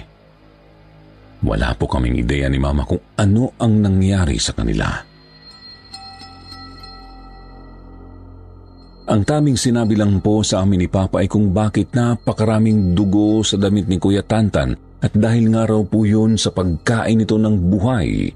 Wala 1.46 1.70
po 1.78 1.86
kaming 1.86 2.18
ideya 2.18 2.50
ni 2.50 2.58
Mama 2.58 2.82
kung 2.82 2.98
ano 3.14 3.54
ang 3.54 3.78
nangyari 3.78 4.34
sa 4.42 4.50
kanila. 4.50 4.90
Ang 9.04 9.22
taming 9.22 9.54
sinabi 9.54 9.94
lang 9.94 10.18
po 10.18 10.42
sa 10.42 10.66
amin 10.66 10.82
ni 10.82 10.88
Papa 10.90 11.22
ay 11.22 11.30
kung 11.30 11.54
bakit 11.54 11.94
napakaraming 11.94 12.98
dugo 12.98 13.46
sa 13.46 13.54
damit 13.54 13.86
ni 13.86 14.02
Kuya 14.02 14.26
Tantan 14.26 14.74
at 15.04 15.14
dahil 15.14 15.54
nga 15.54 15.70
raw 15.70 15.86
po 15.86 16.02
yun 16.02 16.34
sa 16.34 16.50
pagkain 16.50 17.20
nito 17.20 17.38
ng 17.38 17.56
buhay 17.70 18.32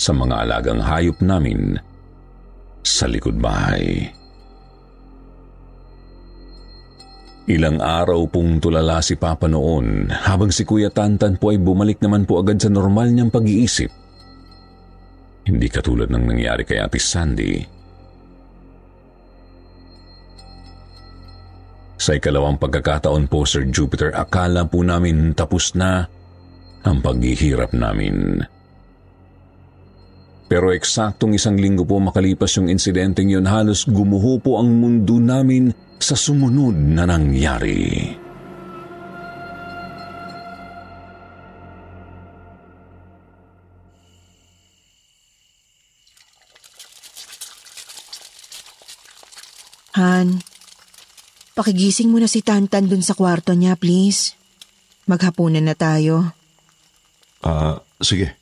sa 0.00 0.16
mga 0.16 0.48
alagang 0.48 0.80
hayop 0.80 1.18
namin 1.20 1.76
sa 2.80 3.04
likod 3.10 3.36
bahay. 3.36 4.21
Ilang 7.50 7.82
araw 7.82 8.30
pong 8.30 8.62
tulala 8.62 9.02
si 9.02 9.18
Papa 9.18 9.50
noon 9.50 10.06
habang 10.14 10.54
si 10.54 10.62
Kuya 10.62 10.94
Tantan 10.94 11.42
po 11.42 11.50
ay 11.50 11.58
bumalik 11.58 11.98
naman 11.98 12.22
po 12.22 12.38
agad 12.38 12.62
sa 12.62 12.70
normal 12.70 13.10
niyang 13.10 13.34
pag-iisip. 13.34 13.90
Hindi 15.42 15.66
katulad 15.66 16.06
ng 16.06 16.22
nangyari 16.22 16.62
kay 16.62 16.78
Ate 16.78 17.02
Sandy 17.02 17.82
Sa 22.02 22.18
ikalawang 22.18 22.58
pagkakataon 22.58 23.30
po, 23.30 23.46
Sir 23.46 23.66
Jupiter, 23.70 24.10
akala 24.10 24.66
po 24.66 24.82
namin 24.82 25.38
tapos 25.38 25.78
na 25.78 26.10
ang 26.82 26.98
paghihirap 26.98 27.70
namin. 27.78 28.42
Pero 30.50 30.74
eksaktong 30.74 31.38
isang 31.38 31.54
linggo 31.54 31.86
po 31.86 32.02
makalipas 32.02 32.58
yung 32.58 32.66
insidenteng 32.66 33.30
yun, 33.30 33.46
halos 33.46 33.86
gumuho 33.86 34.42
po 34.42 34.58
ang 34.58 34.74
mundo 34.82 35.22
namin 35.22 35.70
sa 36.02 36.18
sumunod 36.18 36.74
na 36.74 37.06
nangyari. 37.06 38.18
Han, 49.92 50.42
Pakigising 51.52 52.08
mo 52.08 52.16
na 52.16 52.24
si 52.24 52.40
Tantan 52.40 52.88
dun 52.88 53.04
sa 53.04 53.12
kwarto 53.12 53.52
niya, 53.52 53.76
please. 53.76 54.32
Maghapunan 55.04 55.62
na 55.62 55.76
tayo. 55.76 56.32
Ah, 57.44 57.76
uh, 57.76 58.00
sige. 58.00 58.32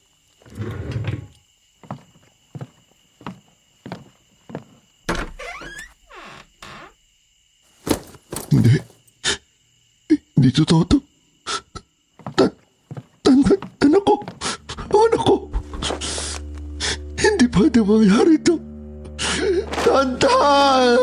Hindi 10.40 10.56
totoo 10.56 10.84
to. 10.88 10.96
Tan, 12.32 12.48
tan, 13.20 13.44
anak 13.84 14.00
ko. 14.08 14.24
Anak 14.88 15.20
ko. 15.20 15.52
Hindi 17.20 17.44
pwede 17.52 17.84
mangyari 17.84 18.40
to. 18.40 18.56
Tantan! 19.84 20.96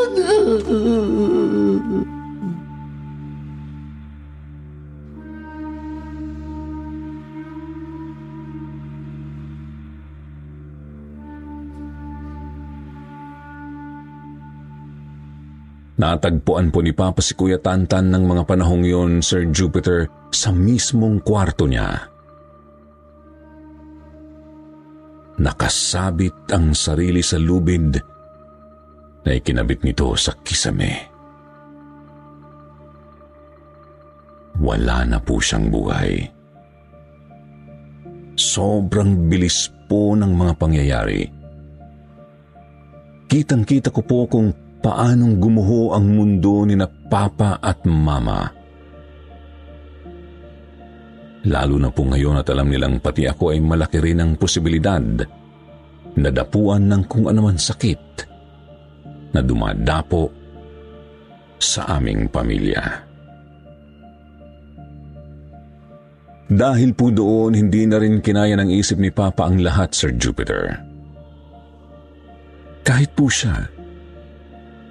Natagpuan 15.98 16.70
po 16.70 16.78
ni 16.78 16.94
Papa 16.94 17.18
si 17.18 17.34
Kuya 17.34 17.58
Tantan 17.58 18.14
ng 18.14 18.22
mga 18.22 18.46
panahong 18.46 18.86
yon, 18.86 19.12
Sir 19.18 19.50
Jupiter, 19.50 20.06
sa 20.30 20.54
mismong 20.54 21.18
kwarto 21.26 21.66
niya. 21.66 22.06
Nakasabit 25.42 26.54
ang 26.54 26.70
sarili 26.70 27.18
sa 27.18 27.34
lubid 27.42 27.98
na 29.26 29.30
ikinabit 29.34 29.82
nito 29.82 30.14
sa 30.14 30.38
kisame. 30.38 31.10
Wala 34.62 35.02
na 35.02 35.18
po 35.18 35.42
siyang 35.42 35.66
buhay. 35.66 36.14
Sobrang 38.38 39.26
bilis 39.26 39.66
po 39.90 40.14
ng 40.14 40.30
mga 40.30 40.52
pangyayari. 40.58 41.26
Kitang-kita 43.26 43.90
ko 43.90 44.02
po 44.06 44.30
kung 44.30 44.67
paanong 44.78 45.38
gumuho 45.38 45.94
ang 45.94 46.06
mundo 46.06 46.62
ni 46.66 46.78
na 46.78 46.86
Papa 46.86 47.58
at 47.58 47.82
Mama. 47.86 48.46
Lalo 51.48 51.76
na 51.80 51.88
po 51.88 52.02
ngayon 52.04 52.42
at 52.42 52.48
alam 52.50 52.68
nilang 52.68 53.00
pati 53.00 53.24
ako 53.24 53.54
ay 53.54 53.62
malaki 53.62 53.98
rin 54.02 54.20
ang 54.20 54.36
posibilidad 54.36 55.02
na 56.18 56.28
dapuan 56.34 56.90
ng 56.90 57.02
kung 57.06 57.30
anuman 57.30 57.56
sakit 57.56 58.02
na 59.32 59.40
dumadapo 59.40 60.28
sa 61.58 61.98
aming 61.98 62.26
pamilya. 62.28 63.06
Dahil 66.48 66.96
po 66.96 67.12
doon, 67.12 67.52
hindi 67.52 67.84
na 67.84 68.00
rin 68.00 68.24
kinaya 68.24 68.56
ng 68.56 68.72
isip 68.72 68.96
ni 68.96 69.12
Papa 69.12 69.44
ang 69.44 69.60
lahat, 69.60 69.92
Sir 69.92 70.16
Jupiter. 70.16 70.80
Kahit 72.80 73.12
po 73.12 73.28
siya, 73.28 73.68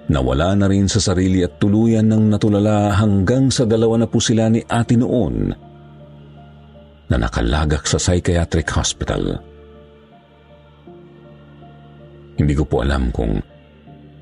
Nawala 0.08 0.56
na 0.56 0.72
rin 0.72 0.88
sa 0.88 1.04
sarili 1.04 1.44
at 1.44 1.60
tuluyan 1.60 2.08
ng 2.08 2.32
natulala 2.32 2.96
hanggang 2.96 3.52
sa 3.52 3.68
dalawa 3.68 4.04
na 4.04 4.08
po 4.08 4.24
sila 4.24 4.48
ni 4.48 4.64
ate 4.64 4.96
noon 4.96 5.52
na 7.08 7.16
nakalagak 7.20 7.84
sa 7.84 8.00
psychiatric 8.00 8.72
hospital. 8.72 9.44
Hindi 12.40 12.54
ko 12.56 12.64
po 12.64 12.88
alam 12.88 13.12
kung 13.12 13.44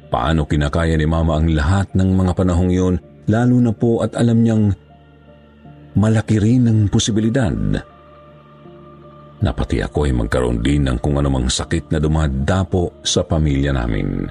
paano 0.09 0.49
kinakaya 0.49 0.97
ni 0.97 1.05
mama 1.05 1.37
ang 1.37 1.53
lahat 1.53 1.93
ng 1.93 2.09
mga 2.17 2.33
panahong 2.33 2.71
yun 2.71 2.95
lalo 3.29 3.57
na 3.61 3.73
po 3.73 4.01
at 4.01 4.17
alam 4.17 4.41
niyang 4.41 4.71
malaki 5.97 6.39
rin 6.39 6.69
ang 6.69 6.79
posibilidad 6.87 7.53
na 9.43 9.51
pati 9.51 9.83
ako 9.83 10.07
ay 10.07 10.13
magkaroon 10.15 10.63
din 10.63 10.87
ng 10.87 10.97
kung 11.03 11.19
anumang 11.19 11.51
sakit 11.51 11.91
na 11.91 11.99
dumadapo 11.99 13.03
sa 13.03 13.27
pamilya 13.27 13.75
namin 13.75 14.23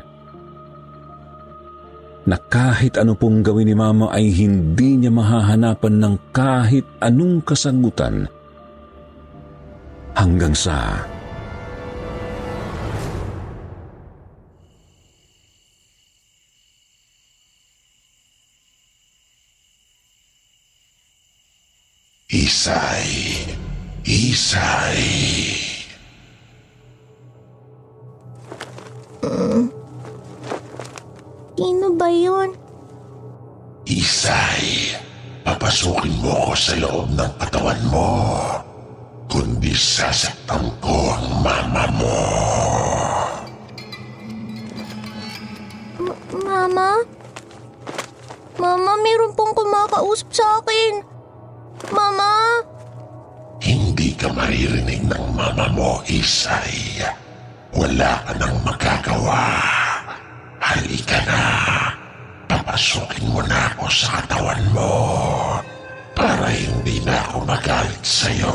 na 2.24 2.40
kahit 2.40 2.96
ano 2.96 3.12
pong 3.16 3.44
gawin 3.44 3.68
ni 3.68 3.76
Mama 3.76 4.08
ay 4.08 4.32
hindi 4.32 4.96
niya 4.96 5.12
mahahanapan 5.12 5.94
ng 6.00 6.14
kahit 6.32 6.84
anong 7.04 7.44
kasagutan 7.44 8.28
hanggang 10.16 10.56
sa 10.56 11.04
Isay, 22.34 23.46
Isay. 24.02 25.63
Yun? 32.22 32.50
Isay, 33.84 34.96
papasukin 35.44 36.14
mo 36.24 36.48
ko 36.48 36.52
sa 36.56 36.74
loob 36.80 37.12
ng 37.12 37.32
katawan 37.36 37.80
mo. 37.92 38.10
Kundi 39.28 39.74
sasaktan 39.74 40.70
ko 40.78 41.12
ang 41.12 41.26
mama 41.42 41.84
mo. 41.92 42.18
M- 46.00 46.20
mama? 46.44 47.02
Mama, 48.56 48.92
meron 49.02 49.34
pong 49.34 49.52
kumakausap 49.52 50.30
sa 50.30 50.46
akin. 50.62 51.02
Mama? 51.92 52.62
Hindi 53.60 54.16
ka 54.16 54.32
maririnig 54.32 55.04
ng 55.04 55.26
mama 55.36 55.66
mo, 55.74 56.00
Isay. 56.08 57.02
Wala 57.74 58.22
ka 58.22 58.32
nang 58.38 58.56
magagawa. 58.64 59.60
Halika 60.62 61.18
na. 61.28 61.42
Papasukin 62.74 63.30
mo 63.30 63.38
na 63.46 63.70
ako 63.70 63.86
sa 63.86 64.18
katawan 64.18 64.58
mo. 64.74 64.90
Para 66.10 66.50
hindi 66.50 66.98
na 67.06 67.22
ako 67.22 67.46
magalit 67.46 68.02
sa'yo. 68.02 68.50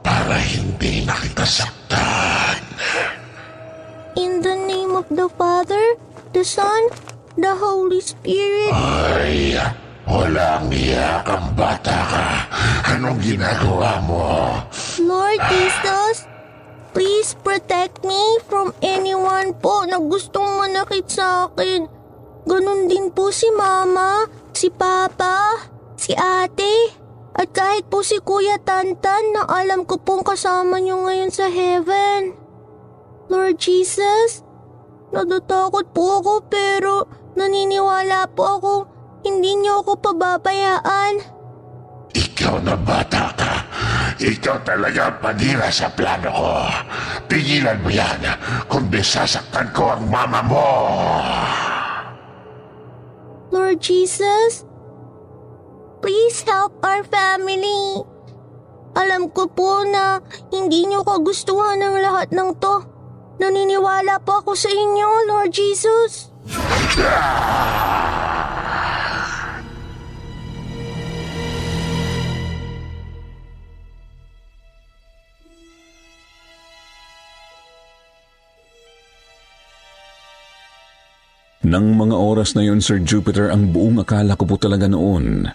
Para 0.00 0.40
hindi 0.40 1.04
na 1.04 1.12
kita 1.20 1.44
saktan. 1.44 2.56
In 4.16 4.40
the 4.40 4.56
name 4.64 4.96
of 4.96 5.04
the 5.12 5.28
Father, 5.36 6.00
the 6.32 6.40
Son, 6.40 6.88
the 7.36 7.52
Holy 7.52 8.00
Spirit. 8.00 8.72
Ay, 8.72 9.60
walang 10.08 10.72
iyak 10.72 11.28
ang 11.28 11.52
bata 11.52 11.98
ka. 12.08 12.48
Anong 12.96 13.20
ginagawa 13.20 14.00
mo? 14.08 14.56
Lord 15.04 15.36
Jesus, 15.52 16.32
Please 16.92 17.32
protect 17.40 18.04
me 18.04 18.20
from 18.48 18.68
anyone 18.84 19.56
po 19.56 19.80
na 19.88 19.96
gustong 19.96 20.60
manakit 20.60 21.08
sa 21.08 21.48
akin. 21.48 21.88
Ganon 22.46 22.90
din 22.90 23.10
po 23.14 23.30
si 23.30 23.46
Mama, 23.54 24.26
si 24.52 24.68
Papa, 24.68 25.68
si 25.94 26.12
Ate, 26.14 26.98
at 27.32 27.48
kahit 27.54 27.88
po 27.88 28.04
si 28.04 28.20
Kuya 28.20 28.60
Tantan 28.60 29.32
na 29.32 29.48
alam 29.48 29.88
ko 29.88 29.96
pong 29.96 30.26
kasama 30.26 30.82
niyo 30.82 31.02
ngayon 31.06 31.32
sa 31.32 31.48
heaven. 31.48 32.36
Lord 33.32 33.56
Jesus, 33.56 34.44
natatakot 35.14 35.94
po 35.96 36.20
ako 36.20 36.32
pero 36.50 37.08
Naniniwala 37.32 38.28
po 38.36 38.60
ako 38.60 38.72
hindi 39.24 39.56
niyo 39.56 39.80
ako 39.80 39.92
pababayaan. 40.02 41.14
Ikaw 42.12 42.60
na 42.60 42.76
bata 42.76 43.32
ka. 43.32 43.52
Ikaw 44.20 44.56
talaga 44.66 45.16
panira 45.16 45.72
sa 45.72 45.88
plano 45.88 46.28
ko. 46.28 46.52
Pigilan 47.30 47.80
mo 47.80 47.88
yan, 47.88 48.20
kundi 48.68 49.00
sasaktan 49.00 49.72
ko 49.72 49.96
ang 49.96 50.04
mama 50.12 50.44
mo. 50.44 50.68
Lord 53.52 53.84
Jesus, 53.84 54.64
please 56.00 56.40
help 56.48 56.72
our 56.80 57.04
family. 57.04 58.00
Alam 58.96 59.28
ko 59.28 59.44
po 59.44 59.84
na 59.84 60.24
hindi 60.48 60.88
niyo 60.88 61.04
kagustuhan 61.04 61.76
ng 61.76 62.00
lahat 62.00 62.32
ng 62.32 62.56
to. 62.56 62.80
Naniniwala 63.36 64.24
po 64.24 64.40
ako 64.40 64.56
sa 64.56 64.72
inyo, 64.72 65.28
Lord 65.28 65.52
Jesus. 65.52 66.32
Nang 81.72 81.96
mga 81.96 82.12
oras 82.12 82.52
na 82.52 82.68
yon, 82.68 82.84
Sir 82.84 83.00
Jupiter, 83.00 83.48
ang 83.48 83.72
buong 83.72 84.04
akala 84.04 84.36
ko 84.36 84.44
po 84.44 84.60
talaga 84.60 84.84
noon 84.92 85.48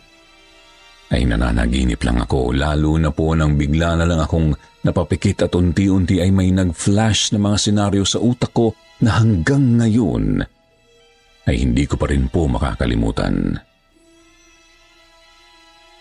ay 1.13 1.23
nananaginip 1.23 2.01
lang 2.01 2.17
ako, 2.19 2.57
lalo 2.57 2.97
na 2.97 3.13
po 3.13 3.37
nang 3.37 3.53
bigla 3.53 3.95
na 3.95 4.03
lang 4.09 4.19
akong 4.25 4.51
napapikit 4.81 5.45
at 5.45 5.53
unti-unti 5.53 6.19
ay 6.19 6.33
may 6.33 6.49
nag-flash 6.49 7.31
na 7.31 7.39
mga 7.39 7.57
senaryo 7.61 8.03
sa 8.03 8.17
utak 8.17 8.49
ko 8.49 8.73
na 9.05 9.21
hanggang 9.21 9.77
ngayon 9.77 10.41
ay 11.47 11.55
hindi 11.63 11.85
ko 11.85 11.95
pa 12.01 12.09
rin 12.09 12.27
po 12.27 12.49
makakalimutan. 12.49 13.55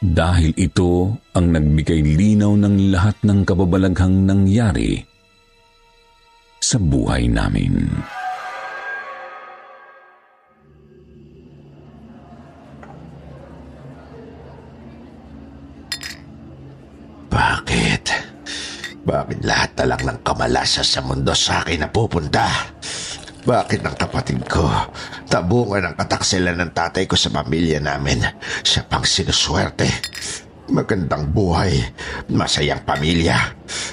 Dahil 0.00 0.57
ito 0.57 1.12
ang 1.37 1.46
nagbigay 1.52 2.00
linaw 2.02 2.57
ng 2.57 2.88
lahat 2.88 3.20
ng 3.20 3.44
kababalaghang 3.44 4.26
nangyari 4.26 4.96
sa 6.59 6.81
buhay 6.81 7.31
namin. 7.31 7.85
Bakit 19.06 19.46
lahat 19.46 19.70
na 19.78 19.94
lang 19.94 20.02
ng 20.02 20.18
kamalasa 20.26 20.82
sa 20.82 20.98
mundo 20.98 21.30
sa 21.30 21.62
akin 21.62 21.86
na 21.86 21.88
pupunta? 21.88 22.42
Bakit 23.46 23.86
ang 23.86 23.94
kapatid 23.94 24.42
ko 24.50 24.66
tabungan 25.30 25.86
ang 25.86 25.94
kataksilan 25.94 26.58
ng 26.58 26.74
tatay 26.74 27.06
ko 27.06 27.14
sa 27.14 27.30
pamilya 27.30 27.78
namin? 27.78 28.26
Siya 28.66 28.82
pang 28.82 29.06
sinuswerte. 29.06 29.86
Magandang 30.74 31.30
buhay, 31.30 31.78
masayang 32.34 32.82
pamilya. 32.82 33.38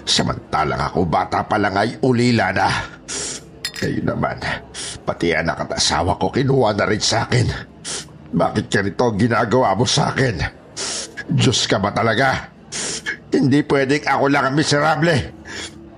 Samantalang 0.02 0.82
ako 0.82 1.06
bata 1.06 1.46
pa 1.46 1.62
lang 1.62 1.78
ay 1.78 1.94
ulila 2.02 2.50
na. 2.50 2.74
Kayo 3.70 4.02
naman, 4.02 4.42
pati 5.06 5.38
anak 5.38 5.70
at 5.70 5.78
asawa 5.78 6.18
ko 6.18 6.34
kinuha 6.34 6.74
na 6.74 6.90
rin 6.90 6.98
sa 6.98 7.30
akin. 7.30 7.46
Bakit 8.34 8.66
ganito 8.66 9.06
ang 9.06 9.22
ginagawa 9.22 9.78
mo 9.78 9.86
sa 9.86 10.10
akin? 10.10 10.42
Diyos 11.30 11.70
ka 11.70 11.78
ba 11.78 11.94
talaga? 11.94 12.53
Hindi 13.34 13.66
pwedeng 13.66 14.06
ako 14.06 14.26
lang 14.30 14.44
ang 14.46 14.56
miserable. 14.56 15.18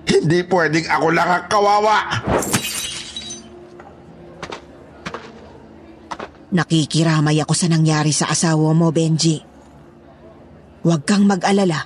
Hindi 0.07 0.39
pwedeng 0.47 0.87
ako 0.87 1.07
lang 1.11 1.27
ang 1.27 1.45
kawawa. 1.51 1.97
Nakikiramay 6.55 7.35
ako 7.43 7.51
sa 7.51 7.67
nangyari 7.67 8.15
sa 8.15 8.31
asawa 8.31 8.71
mo, 8.71 8.87
Benji. 8.95 9.43
Huwag 10.87 11.03
kang 11.03 11.27
mag-alala. 11.27 11.83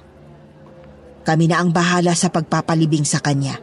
Kami 1.25 1.49
na 1.49 1.57
ang 1.57 1.73
bahala 1.73 2.13
sa 2.13 2.29
pagpapalibing 2.29 3.07
sa 3.07 3.17
kanya. 3.17 3.57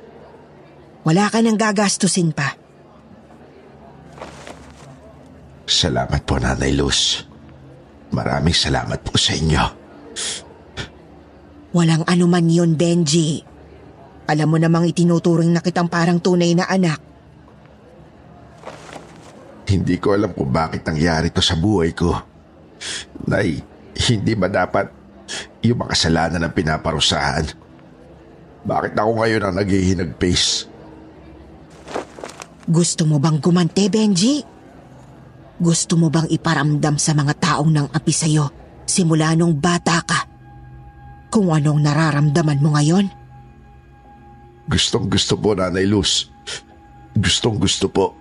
Wala 1.06 1.30
ka 1.30 1.38
nang 1.38 1.54
gagastusin 1.54 2.34
pa. 2.34 2.58
Salamat 5.66 6.26
po, 6.26 6.42
Nanay 6.42 6.74
Luz. 6.74 7.22
Maraming 8.10 8.54
salamat 8.54 8.98
po 9.06 9.14
sa 9.14 9.34
inyo. 9.38 9.64
Walang 11.76 12.08
anuman 12.08 12.48
yun, 12.48 12.72
Benji. 12.72 13.44
Alam 14.32 14.48
mo 14.48 14.56
namang 14.56 14.88
itinuturing 14.88 15.52
na 15.52 15.60
kitang 15.60 15.92
parang 15.92 16.16
tunay 16.16 16.56
na 16.56 16.64
anak. 16.64 16.96
Hindi 19.68 20.00
ko 20.00 20.16
alam 20.16 20.32
kung 20.32 20.48
bakit 20.48 20.88
nangyari 20.88 21.28
to 21.28 21.44
sa 21.44 21.52
buhay 21.52 21.92
ko. 21.92 22.16
Nay, 23.28 23.60
hindi 24.08 24.32
ba 24.32 24.48
dapat 24.48 24.88
yung 25.60 25.84
mga 25.84 25.92
kasalanan 25.92 26.48
ng 26.48 26.54
pinaparusahan? 26.56 27.44
Bakit 28.64 28.96
ako 28.96 29.10
ngayon 29.20 29.42
ang 29.44 29.54
naghihinag-face? 29.60 30.72
Gusto 32.66 33.04
mo 33.04 33.20
bang 33.20 33.36
gumante, 33.36 33.84
Benji? 33.92 34.40
Gusto 35.60 36.00
mo 36.00 36.08
bang 36.08 36.26
iparamdam 36.32 36.96
sa 36.96 37.12
mga 37.12 37.36
taong 37.36 37.68
nang 37.68 37.88
api 37.92 38.12
sa'yo 38.16 38.48
simula 38.88 39.36
nung 39.36 39.52
bata 39.52 40.00
ka? 40.00 40.35
Kung 41.36 41.52
anong 41.52 41.84
nararamdaman 41.84 42.64
mo 42.64 42.72
ngayon? 42.72 43.12
Gustong 44.72 45.12
gusto 45.12 45.36
po, 45.36 45.52
Nanay 45.52 45.84
Luz. 45.84 46.32
Gustong 47.12 47.60
gusto 47.60 47.92
po. 47.92 48.16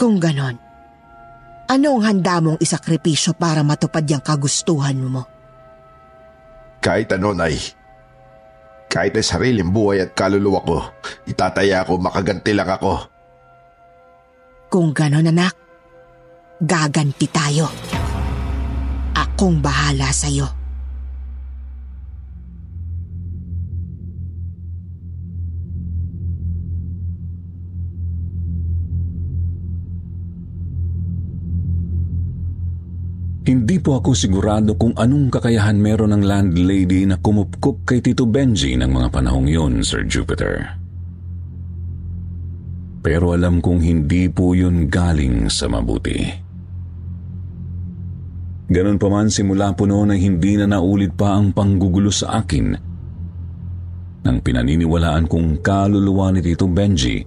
Kung 0.00 0.16
ganon, 0.16 0.56
anong 1.68 2.00
handa 2.08 2.40
mong 2.40 2.56
isakripisyo 2.64 3.36
para 3.36 3.60
matupad 3.60 4.00
yung 4.08 4.24
kagustuhan 4.24 4.96
mo? 4.96 5.28
Kahit 6.80 7.12
ano, 7.12 7.36
Nay. 7.36 7.60
Kahit 8.88 9.20
ay 9.20 9.28
sariling 9.28 9.68
buhay 9.68 10.00
at 10.00 10.16
kaluluwa 10.16 10.64
ko, 10.64 10.80
itataya 11.28 11.84
ko, 11.84 12.00
makaganti 12.00 12.56
lang 12.56 12.72
ako. 12.72 12.96
Kung 14.72 14.96
ganon 14.96 15.28
anak, 15.28 15.52
gaganti 16.64 17.28
tayo. 17.28 17.68
Akong 19.12 19.60
bahala 19.60 20.08
sa'yo. 20.08 20.57
Po 33.88 34.04
ako 34.04 34.12
sigurado 34.12 34.76
kung 34.76 34.92
anong 35.00 35.32
kakayahan 35.32 35.80
meron 35.80 36.12
ng 36.12 36.28
landlady 36.28 37.08
na 37.08 37.16
kumupkup 37.16 37.88
kay 37.88 38.04
Tito 38.04 38.28
Benji 38.28 38.76
ng 38.76 38.84
mga 38.84 39.08
panahong 39.08 39.48
yun, 39.48 39.80
Sir 39.80 40.04
Jupiter. 40.04 40.76
Pero 43.00 43.32
alam 43.32 43.64
kong 43.64 43.80
hindi 43.80 44.28
po 44.28 44.52
yun 44.52 44.92
galing 44.92 45.48
sa 45.48 45.72
mabuti. 45.72 46.20
Ganon 48.68 49.00
pa 49.00 49.08
man 49.08 49.32
simula 49.32 49.72
po 49.72 49.88
noon 49.88 50.12
ay 50.12 50.20
hindi 50.20 50.60
na 50.60 50.68
naulit 50.68 51.16
pa 51.16 51.40
ang 51.40 51.56
panggugulo 51.56 52.12
sa 52.12 52.44
akin 52.44 52.76
nang 54.20 54.38
pinaniniwalaan 54.44 55.24
kong 55.24 55.64
kaluluwa 55.64 56.36
ni 56.36 56.44
Tito 56.44 56.68
Benji 56.68 57.24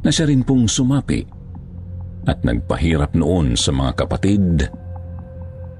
na 0.00 0.08
siya 0.08 0.24
rin 0.24 0.40
pong 0.40 0.64
sumapi 0.64 1.20
at 2.24 2.40
nagpahirap 2.48 3.12
noon 3.12 3.60
sa 3.60 3.76
mga 3.76 3.92
kapatid 3.92 4.85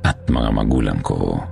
at 0.06 0.22
mga 0.30 0.50
magulang 0.54 1.02
ko. 1.02 1.42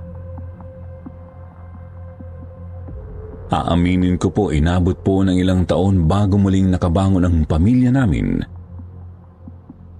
Aaminin 3.51 4.15
ko 4.17 4.31
po 4.31 4.49
inabot 4.49 4.95
po 5.03 5.21
ng 5.21 5.35
ilang 5.37 5.67
taon 5.67 6.07
bago 6.07 6.39
muling 6.39 6.71
nakabangon 6.71 7.27
ang 7.27 7.37
pamilya 7.45 7.93
namin 7.93 8.41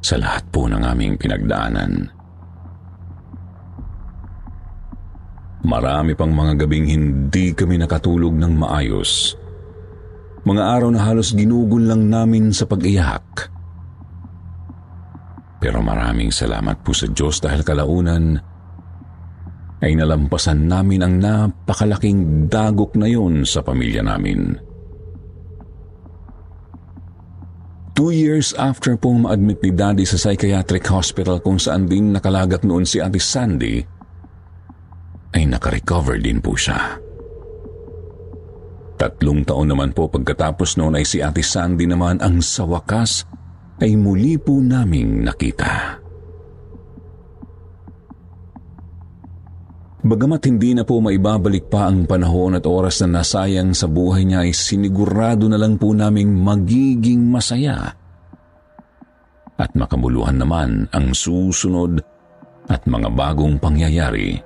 sa 0.01 0.17
lahat 0.17 0.43
po 0.49 0.65
ng 0.65 0.81
aming 0.81 1.13
pinagdaanan. 1.19 2.09
Marami 5.65 6.13
pang 6.13 6.29
mga 6.29 6.61
gabing 6.61 6.85
hindi 6.85 7.49
kami 7.57 7.81
nakatulog 7.81 8.37
ng 8.37 8.53
maayos. 8.53 9.33
Mga 10.45 10.61
araw 10.61 10.89
na 10.93 11.01
halos 11.01 11.33
ginugol 11.33 11.89
lang 11.89 12.05
namin 12.05 12.53
sa 12.53 12.69
pag-iyak. 12.69 13.54
Pero 15.65 15.81
maraming 15.81 16.29
salamat 16.29 16.85
po 16.85 16.93
sa 16.93 17.09
Diyos 17.09 17.41
dahil 17.41 17.65
kalaunan 17.65 18.37
ay 19.81 19.97
nalampasan 19.97 20.69
namin 20.69 21.01
ang 21.01 21.17
napakalaking 21.17 22.45
dagok 22.45 22.93
na 22.93 23.09
yon 23.09 23.41
sa 23.49 23.65
pamilya 23.65 24.05
namin. 24.05 24.61
Two 27.97 28.13
years 28.13 28.53
after 28.61 28.93
pong 28.93 29.25
ma-admit 29.25 29.57
ni 29.65 29.73
Daddy 29.73 30.05
sa 30.05 30.21
psychiatric 30.21 30.85
hospital 30.85 31.41
kung 31.41 31.57
saan 31.57 31.89
din 31.89 32.13
nakalagat 32.13 32.61
noon 32.61 32.85
si 32.85 33.01
Ate 33.01 33.17
Sandy, 33.17 33.81
ay 35.33 35.49
nakarecover 35.49 36.21
din 36.21 36.45
po 36.45 36.53
siya. 36.53 37.01
Tatlong 39.01 39.41
taon 39.41 39.73
naman 39.73 39.97
po 39.97 40.13
pagkatapos 40.13 40.77
noon 40.77 41.01
ay 41.01 41.09
si 41.09 41.25
Ate 41.25 41.41
Sandy 41.41 41.89
naman 41.89 42.21
ang 42.21 42.37
sa 42.45 42.69
wakas 42.69 43.25
ay 43.81 43.91
muli 43.99 44.39
po 44.39 44.59
naming 44.59 45.25
nakita. 45.25 45.99
Bagamat 50.05 50.41
hindi 50.45 50.77
na 50.77 50.85
po 50.85 51.01
maibabalik 51.01 51.65
pa 51.65 51.89
ang 51.89 52.05
panahon 52.05 52.53
at 52.53 52.69
oras 52.69 53.01
na 53.01 53.19
nasayang 53.19 53.73
sa 53.73 53.89
buhay 53.89 54.21
niya 54.21 54.45
ay 54.45 54.53
sinigurado 54.53 55.49
na 55.49 55.57
lang 55.57 55.81
po 55.81 55.97
naming 55.97 56.29
magiging 56.29 57.25
masaya 57.25 57.89
at 59.57 59.71
makamuluhan 59.73 60.37
naman 60.37 60.85
ang 60.93 61.09
susunod 61.09 62.05
at 62.69 62.85
mga 62.85 63.09
bagong 63.17 63.57
pangyayari 63.57 64.37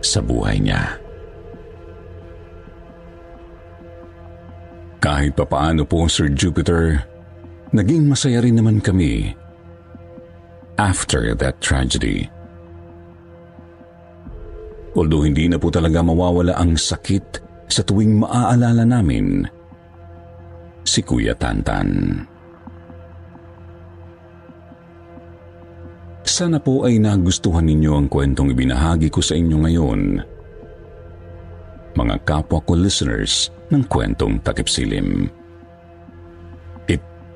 sa 0.00 0.24
buhay 0.24 0.64
niya. 0.64 0.96
Kahit 4.96 5.36
papaano 5.36 5.84
po 5.84 6.08
Sir 6.08 6.32
Jupiter, 6.32 7.04
naging 7.74 8.06
masaya 8.06 8.38
rin 8.44 8.58
naman 8.58 8.78
kami 8.78 9.34
after 10.76 11.32
that 11.34 11.58
tragedy. 11.58 12.28
Although 14.96 15.28
hindi 15.28 15.48
na 15.48 15.60
po 15.60 15.68
talaga 15.68 16.00
mawawala 16.00 16.56
ang 16.56 16.76
sakit 16.76 17.44
sa 17.68 17.84
tuwing 17.84 18.22
maaalala 18.22 18.84
namin 18.86 19.44
si 20.86 21.04
Kuya 21.04 21.36
Tantan. 21.36 22.22
Sana 26.26 26.60
po 26.60 26.84
ay 26.84 27.00
nagustuhan 27.00 27.64
ninyo 27.64 27.92
ang 27.96 28.06
kwentong 28.12 28.52
ibinahagi 28.52 29.08
ko 29.08 29.20
sa 29.24 29.36
inyo 29.36 29.56
ngayon. 29.62 30.00
Mga 31.96 32.16
kapwa 32.28 32.60
ko 32.60 32.76
listeners 32.76 33.48
ng 33.72 33.88
kwentong 33.88 34.42
takipsilim. 34.44 35.32
It 35.32 35.45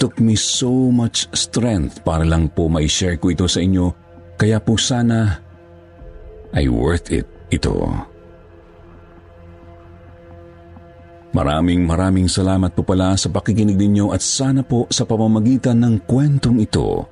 took 0.00 0.16
me 0.16 0.32
so 0.32 0.88
much 0.88 1.28
strength 1.36 2.00
para 2.00 2.24
lang 2.24 2.48
po 2.48 2.72
mai-share 2.72 3.20
ko 3.20 3.28
ito 3.28 3.44
sa 3.44 3.60
inyo 3.60 3.92
kaya 4.40 4.56
po 4.56 4.80
sana 4.80 5.36
ay 6.56 6.64
worth 6.72 7.12
it 7.12 7.28
ito. 7.52 7.76
Maraming 11.30 11.86
maraming 11.86 12.26
salamat 12.26 12.74
po 12.74 12.82
pala 12.82 13.14
sa 13.14 13.30
pakikinig 13.30 13.78
ninyo 13.78 14.10
at 14.10 14.18
sana 14.18 14.66
po 14.66 14.90
sa 14.90 15.06
pamamagitan 15.06 15.78
ng 15.78 15.94
kwentong 16.08 16.58
ito 16.58 17.06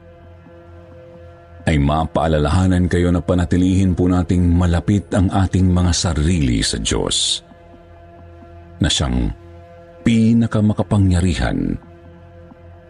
ay 1.68 1.76
mapaalalahanan 1.78 2.88
kayo 2.88 3.12
na 3.12 3.20
panatilihin 3.20 3.92
po 3.92 4.08
nating 4.08 4.48
malapit 4.48 5.06
ang 5.12 5.28
ating 5.30 5.68
mga 5.68 5.92
sarili 5.92 6.64
sa 6.64 6.80
Diyos 6.80 7.44
na 8.80 8.88
siyang 8.88 9.30
pinakamakapangyarihan 10.02 11.87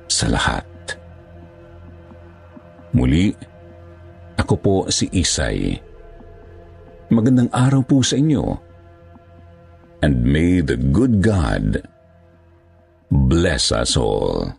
sa 0.09 0.27
lahat. 0.33 0.67
Muli, 2.97 3.31
ako 4.41 4.55
po 4.59 4.75
si 4.89 5.07
Isay 5.13 5.89
Magandang 7.09 7.49
araw 7.57 7.81
po 7.89 8.05
sa 8.05 8.21
inyo. 8.21 8.53
And 10.05 10.29
may 10.29 10.61
the 10.61 10.77
good 10.77 11.25
God 11.25 11.81
bless 13.09 13.73
us 13.73 13.97
all. 13.97 14.53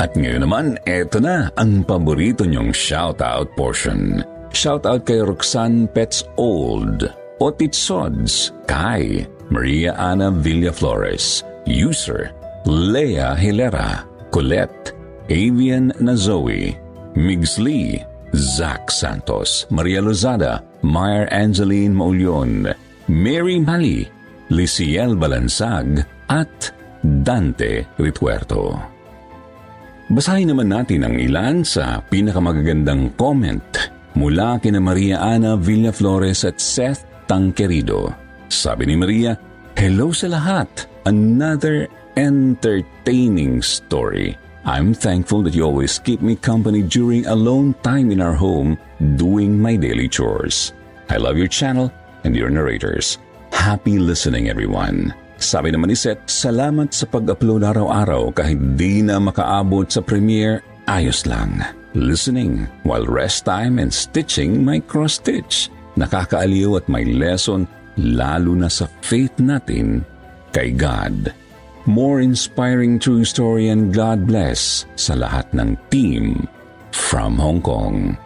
At 0.00 0.16
ngayon 0.16 0.48
naman, 0.48 0.80
eto 0.88 1.20
na 1.20 1.52
ang 1.52 1.84
paborito 1.84 2.48
niyong 2.48 2.72
shoutout 2.72 3.52
portion. 3.52 4.31
Shoutout 4.52 5.08
kay 5.08 5.24
Roxanne 5.24 5.88
Pets 5.88 6.28
Old, 6.36 7.08
Otit 7.40 7.72
Sods, 7.74 8.52
Kai, 8.68 9.24
Maria 9.48 9.96
Ana 9.96 10.28
Villaflores, 10.28 11.42
User, 11.64 12.30
Lea 12.68 13.34
Hilera, 13.34 14.04
Colette, 14.30 14.92
Avian 15.32 15.90
Nazoe, 15.98 16.76
Migs 17.16 17.58
Lee, 17.58 18.04
Zach 18.36 18.92
Santos, 18.92 19.66
Maria 19.72 20.00
Lozada, 20.00 20.62
Meyer 20.84 21.26
Angeline 21.32 21.96
Maulion, 21.96 22.72
Mary 23.08 23.58
Mali, 23.58 24.08
Liciel 24.52 25.16
Balansag, 25.16 26.04
at 26.28 26.72
Dante 27.02 27.88
Rituerto. 27.98 28.78
Basahin 30.12 30.52
naman 30.52 30.68
natin 30.68 31.08
ang 31.08 31.16
ilan 31.16 31.64
sa 31.64 32.04
pinakamagagandang 32.04 33.16
comment 33.16 33.91
mula 34.14 34.60
kina 34.62 34.80
Maria 34.80 35.20
Ana 35.20 35.56
Villaflores 35.56 36.44
at 36.44 36.60
Seth 36.60 37.04
Tangquerido. 37.28 38.12
Sabi 38.52 38.86
ni 38.86 38.96
Maria, 38.96 39.36
Hello 39.76 40.12
sa 40.12 40.28
lahat! 40.28 40.68
Another 41.08 41.88
entertaining 42.14 43.64
story. 43.64 44.36
I'm 44.62 44.94
thankful 44.94 45.42
that 45.42 45.58
you 45.58 45.66
always 45.66 45.98
keep 45.98 46.22
me 46.22 46.38
company 46.38 46.86
during 46.86 47.26
alone 47.26 47.74
time 47.82 48.14
in 48.14 48.22
our 48.22 48.36
home 48.36 48.78
doing 49.18 49.58
my 49.58 49.74
daily 49.74 50.06
chores. 50.06 50.70
I 51.10 51.18
love 51.18 51.34
your 51.34 51.50
channel 51.50 51.90
and 52.22 52.36
your 52.38 52.50
narrators. 52.50 53.18
Happy 53.50 53.98
listening 53.98 54.46
everyone. 54.46 55.10
Sabi 55.42 55.74
naman 55.74 55.90
ni 55.90 55.98
Seth, 55.98 56.30
salamat 56.30 56.94
sa 56.94 57.10
pag-upload 57.10 57.66
araw-araw 57.66 58.30
kahit 58.30 58.78
di 58.78 59.02
na 59.02 59.18
makaabot 59.18 59.90
sa 59.90 59.98
premiere, 59.98 60.62
ayos 60.86 61.26
lang. 61.26 61.81
Listening 61.92 62.64
while 62.88 63.04
rest 63.04 63.44
time 63.44 63.76
and 63.76 63.92
stitching 63.92 64.64
my 64.64 64.80
cross-stitch. 64.80 65.68
Nakakaaliw 66.00 66.80
at 66.80 66.88
may 66.88 67.04
lesson 67.04 67.68
lalo 68.00 68.56
na 68.56 68.72
sa 68.72 68.88
faith 69.04 69.36
natin 69.36 70.00
kay 70.56 70.72
God. 70.72 71.36
More 71.84 72.24
inspiring 72.24 72.96
true 72.96 73.28
story 73.28 73.68
and 73.68 73.92
God 73.92 74.24
bless 74.24 74.88
sa 74.96 75.12
lahat 75.12 75.52
ng 75.52 75.76
team 75.92 76.48
from 76.96 77.36
Hong 77.36 77.60
Kong. 77.60 78.16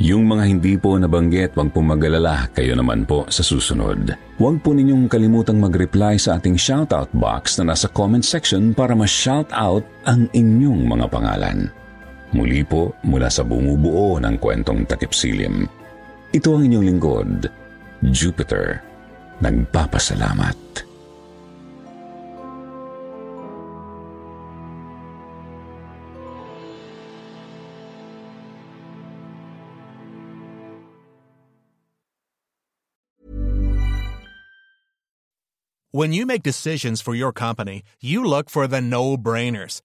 Yung 0.00 0.24
mga 0.24 0.44
hindi 0.48 0.74
po 0.80 0.96
nabanggit, 0.96 1.52
wag 1.52 1.70
po 1.76 1.84
magalala 1.84 2.48
kayo 2.56 2.72
naman 2.72 3.04
po 3.04 3.28
sa 3.28 3.44
susunod. 3.44 4.16
Huwag 4.40 4.64
po 4.64 4.72
ninyong 4.72 5.12
kalimutang 5.12 5.60
mag-reply 5.60 6.16
sa 6.16 6.40
ating 6.40 6.56
shoutout 6.56 7.12
box 7.12 7.60
na 7.60 7.76
nasa 7.76 7.86
comment 7.92 8.24
section 8.24 8.72
para 8.72 8.96
ma-shoutout 8.96 9.84
ang 10.08 10.26
inyong 10.32 10.88
mga 10.88 11.06
pangalan. 11.12 11.81
Muli 12.32 12.64
po 12.64 12.96
mula 13.04 13.28
sa 13.28 13.44
bumubuo 13.44 14.16
ng 14.16 14.40
kwentong 14.40 14.88
takipsilim. 14.88 15.68
Ito 16.32 16.48
ang 16.56 16.64
inyong 16.64 16.86
lingkod, 16.88 17.32
Jupiter, 18.08 18.80
nagpapasalamat. 19.44 20.56
When 35.92 36.16
you 36.16 36.24
make 36.24 36.40
decisions 36.40 37.04
for 37.04 37.12
your 37.12 37.36
company, 37.36 37.84
you 38.00 38.24
look 38.24 38.48
for 38.48 38.64
the 38.64 38.80
no-brainers. 38.80 39.84